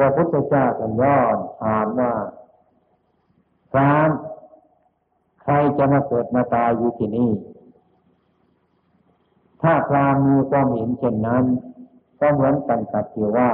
[0.02, 2.14] พระพุทธเจ้าก็ย้อนถามว่า
[3.72, 4.10] พราม
[5.41, 7.32] ใครจะมาเกิดมาตายอยู่ที่นี่
[9.62, 11.43] ถ้าพรามมีความเห็นเช่นนั้น
[12.20, 13.52] ก็เหมือนกันกับที่ว่า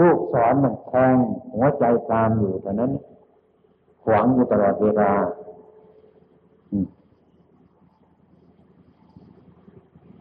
[0.00, 1.14] ลูกสอนมันแทง
[1.54, 2.92] หัวใจพรามอยู่แต่นั้น
[4.04, 5.12] ขวางอยู่ตลอดเวลา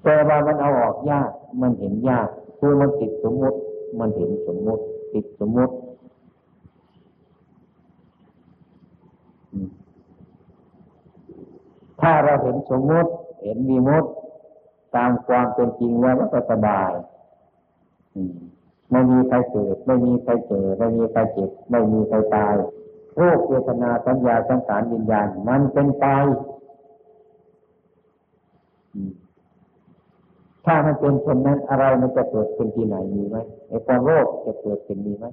[0.03, 1.29] แต่ว่ามันเอาออกยาก
[1.61, 2.29] มันเห็นยาก
[2.65, 3.57] คือมันติดสมมติ
[3.99, 4.83] มันเห็นสมมติ
[5.13, 5.73] ติดสมมติ
[12.01, 13.11] ถ้าเราเห็นสมมติ
[13.43, 14.09] เห็นมีมุติ
[14.95, 16.91] ตามความเป็นจริงแล้วก็สบาย
[18.91, 22.55] ไม่มีใครเกิด ไม่มีใครเกิดไม่มีใครเจ็บ ไม่มีใครตาย
[23.15, 26.05] โรคเวทนาสัญญาสังขารวิญญาณ มันเป็นไป
[30.65, 33.37] ถ้ามันเป็นเช่นนั้นอะไรมันจะเกิดเป็นที่ไหนมีไหม
[33.69, 35.25] ไอ้ความโลภจะเกิดเป็นมีไหม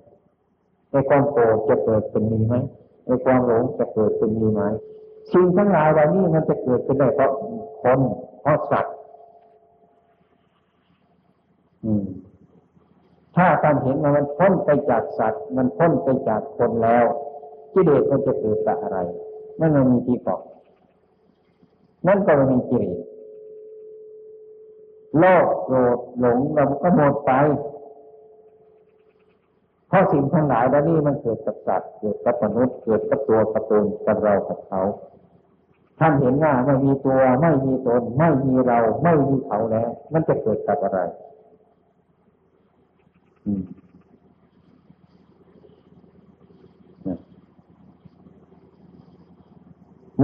[0.91, 2.55] ไอ้ความโกรธจะเกิดเป็นมีไหม
[3.07, 4.62] ไอ้ความหลงจะเกิดเป็นมีไหม
[5.33, 7.33] สิ่งทั้งหลายเหล่านี้มันจะเกิดขึ้นได้เพราะ
[7.83, 7.99] คน
[8.43, 8.95] เพราะสัตว์
[13.37, 17.05] ถ้าการเห็นมันพ้นไปจากสัตว์ มันพ้นไปจากคนแล้ว
[17.72, 18.99] กิเลสมันจะเกิดจากอะไร
[19.61, 20.41] นั่นมันมีที่เกาะ
[22.07, 22.97] นั่นก็มันมีกิเลส
[25.18, 27.32] โลภโกรธหลงเราก็หมดไป
[29.88, 34.82] เพราะสิ่งทั้งหลายแล้วนี่มันเกิดกับสัตว์เกิดกับมนุษย์เกิดกับตัวกับตนกับเรากับเขา
[35.98, 41.00] ท่านเห็นว่าไม่มีตัวไม่มีตน ไม่มีเราไม่มีเขาแล้ว มันจะเกิดกับอะไร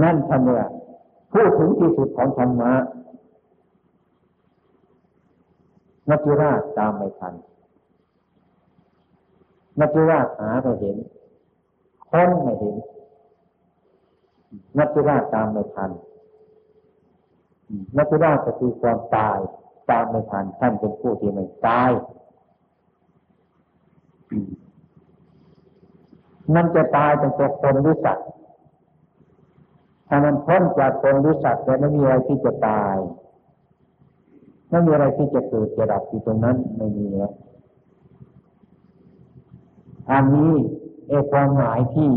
[0.03, 0.67] นั่นทำเนี่ย
[1.33, 2.73] พูดถึงที่สุดของธรรมะ
[6.09, 7.33] มัจจุราชตามไม่ทัน
[9.79, 10.97] มัจจุราชหาไม่เห็น
[12.09, 12.75] ค้นไม่เห็น
[14.77, 15.91] มัจจุราชตามไม่ทัน
[17.97, 19.37] มัจจุราชก็คือความตาย
[19.89, 21.91] ตามไม่ทันท่านเป็นผู้ที่ไม่ตาย
[26.55, 28.27] มันจะตายตั้งแต่คนหรือสัตว์
[30.07, 32.95] ถ้ามันพ้นจากคนหรือสัตว์แต่ไม่มีอะไรที่จะตาย
[34.69, 37.33] ไม่มีอะไรที่จะเกิดจะดับที่ตรงนั้นไม่มีแล้ว
[40.11, 40.51] อันนี้
[41.07, 42.11] เอความหมายที่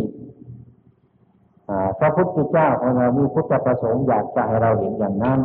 [1.99, 5.39] พระพุทธเจ้าของเรามีพุทธประสงค์อยากจะให้เราเห็นอย่างนั้น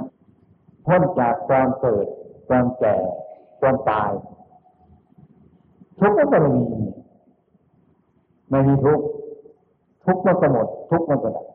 [0.85, 2.05] พ้นจากความเกิด
[2.47, 2.95] ความแก่
[3.59, 4.11] ความตาย
[5.99, 6.63] ทุกข์ก็ไม่มี
[8.49, 9.05] ไม่มีทุกข์
[10.05, 11.47] ทุกข์มันก็หมด ทุกข์มันก็ดับ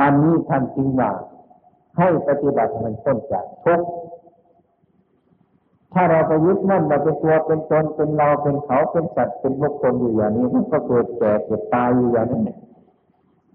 [0.00, 1.10] อันนี้ท่านจริงว่า
[1.98, 3.88] ให้ปฏิบัติมันพ้นจากทุกข์
[5.92, 12.58] ถ้าเราไปยึดมั่นว่าเป็นตัวเป็นตนเป็นเราเป็นเขาเป็นสัตว์เป็นบุคคลอยู่อย่างนี้มันก็เกิดแก่เกิดตายอยู่อย่างนั้นเนี่ย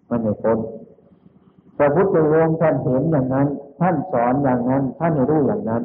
[0.10, 0.58] มันไม่พ้น
[1.78, 3.48] พระพุทธองค์ท่านเห็นอย่างนั้น
[3.80, 5.84] ท่านสอนอย่างนั้น ท่านรู้อย่างนั้น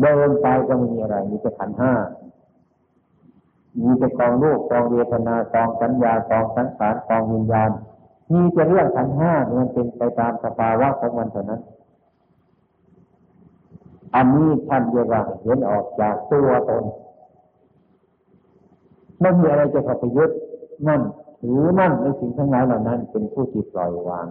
[0.00, 1.92] เดินไปก็ไม่มีอะไร มีแต่ขันห้า
[3.82, 7.70] มีแต่กองรูปกองเวทนากองสัญญากองสังขารกองวิญญาณ
[8.32, 11.62] มีจะเรื่องขันห้ามันเป็นไปตามสภาวะของมันเท่านั้น
[14.14, 16.84] อันนี้ท่านเรียกว่าเห็นออกจากตัวตน
[19.20, 20.30] ไม่มีอะไรจะเข้าไปยึด
[20.86, 21.00] มั่น
[21.40, 24.26] ถือมั่นในสิ่งทั้งหลายเหล่านั้น เป็นผู้ที่ปล่อยวาง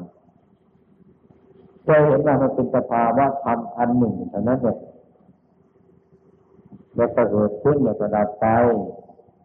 [1.87, 4.77] จะเห็นว่ามันเป็นสภาวะธรรมอันหนึ่งเท่านั้นเอง
[6.95, 8.45] แล้วก็เกิดขึ้นแล้วก็ดับไป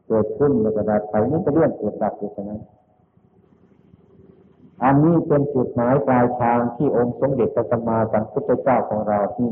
[0.08, 2.60] เกิดขึ้นแล้วก็ดับไปนี่จะเรื่องเกิดดับอยู่เท่านั้น
[4.84, 9.48] อันนี้เป็นจุดหมายปลายทางที่องค์สมเด็จพระสัมมาสัมพุทธเจ้าของเราที่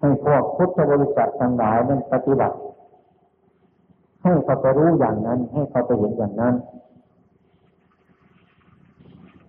[0.00, 2.56] ให้พวกพุทธบริษัททั้งหลายนั้นปฏิบัติ
[4.22, 6.54] ให้เขาไปรู้อย่างนั้น ให้เขาไปเห็นอย่างนั้น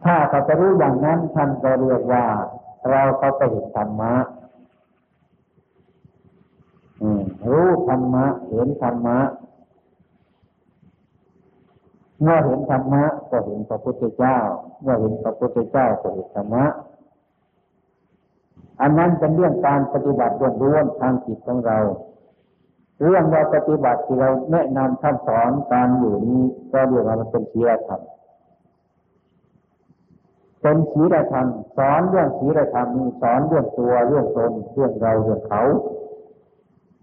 [0.03, 2.23] ถ้าเขาไปรู้อย่างนั้นท่านก็เรียกว่า
[2.89, 4.13] เราเขาไปเห็นธรรมะ
[7.49, 9.19] รู้ธรรมะ เห็นธรรมะ
[12.21, 14.37] เมื่อเห็นธรรมะก็เห็นพระพุทธเจ้า
[14.81, 16.65] เมื่อเห็นพระพุทธเจ้าก็เห็นธรรมะ
[18.81, 21.77] อันนั้นเป็นเรื่องการปฏิบัติล้วนๆทางจิตของเรา
[23.03, 28.01] เรื่องเราปฏิบัติที่เราแนะนำท่านสอนการอยู่นี้ก็เรียกว่ามันเป็นศีลธรรม
[30.61, 31.47] เป็นศีลธรรม
[31.77, 35.63] สอนเรื่องศีลธรรมนี้สอนเรื่องตัวเรื่องตนเรื่องเราเรื่องเขา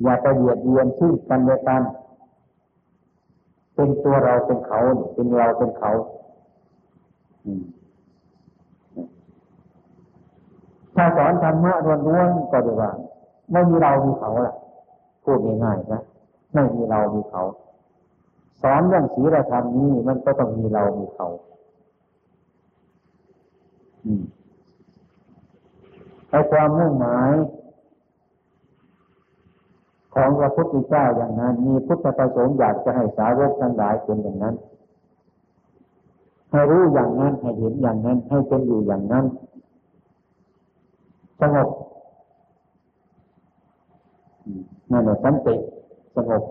[0.03, 1.83] อย่าไปเบียดเบียนซึ่งกันและกัน
[3.77, 4.81] เป็นตัวเราเป็นเขา
[5.15, 5.93] เป็นเราเป็นเขา
[10.97, 11.73] ถ้าสอนธรรมะ
[12.07, 12.91] ล้วนๆก็ดีว่า
[13.53, 14.55] ไม่มีเรามีเขาล่ะ
[15.25, 16.03] พูดง่ายๆนะ
[16.53, 17.43] ไม่มีเรามีเขา
[18.63, 21.29] สอนเรื่องศีลธรรมนี้มันก็ต้องมีเรามีเขา
[26.31, 27.31] ไอ้ความมุ่งหมาย
[30.17, 34.55] ของพระพุทธเจ้าอย่างนั้น มีพุทธประสงค์อยากจะให้สาวกทั้งหลายเป็นอย่างนั้น
[36.51, 39.25] ให้รู้อย่างนั้นให้เห็นอย่างนั้น ให้เป็นอยู่อย่างนั้น
[41.41, 41.69] สงบ
[44.91, 45.55] นั่นแหละสันติ
[46.17, 46.43] สงบ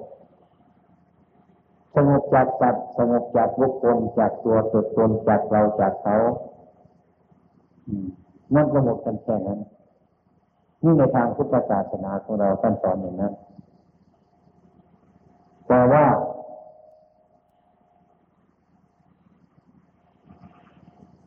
[1.96, 6.18] สงบจากสัตว์สงบจากบุคคลจากตัวตนตนจากเราจากเขา
[8.56, 9.60] นั่นก็หมดกันแค่นั้น
[10.84, 13.34] นี่ในทางพุทธศาสนาของเราท่านสอนอย่างนั้น
[15.68, 16.06] แต่ว่า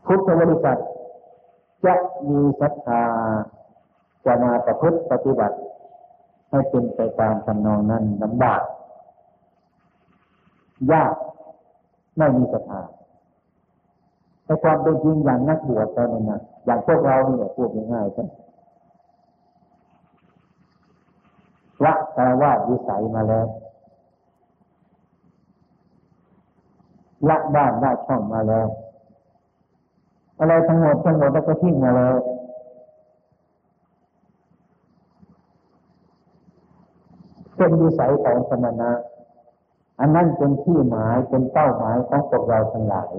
[0.07, 0.79] พุทธบริษัท
[1.85, 1.95] จะ
[2.29, 3.03] มีศรัทธา
[4.25, 5.57] จะมาประพฤติปฏิบัติ
[6.51, 8.63] ให้เป็นไปตามทำนองนั้นลำบาก
[10.93, 11.13] ยาก
[12.17, 12.83] ไม่มีศรัทธา
[14.45, 18.27] แต่ความเป็นจริงอย่างนักบวชตอนนั้นนะอย่างพวกเราเนี่ยพูดง่ายๆกัน
[21.85, 23.47] ละแต่ว่าวิสัยมาแล้ว
[27.29, 28.67] ละบ้านละช่องมาแล้ว
[30.39, 32.17] อะไรทั้งหมดทั้งหมดแล้วก็ทิ้งมาแล้ว
[37.57, 38.91] เป็นวิสัยของสมณะ
[40.01, 43.13] อันนั้นเป็นที่หมายเป็นเป้าหมายของพวกเราทั้งหลาย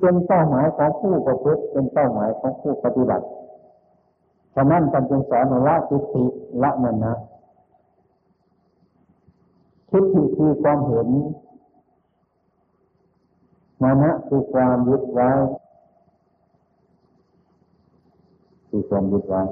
[0.00, 3.26] เป็นเป้าหมายของผู้ประพฤติเป็นเป้าหมายของผู้ปฏิบัติ
[4.54, 6.24] ฉะนั้นท่านจึงสอนละทิฏฐิ
[6.62, 7.12] ละมนนะ
[9.90, 11.08] ทิฏฐิคือความเห็น
[13.82, 15.30] มานะคือความยึดไว้
[18.68, 19.42] คือความยึดไว้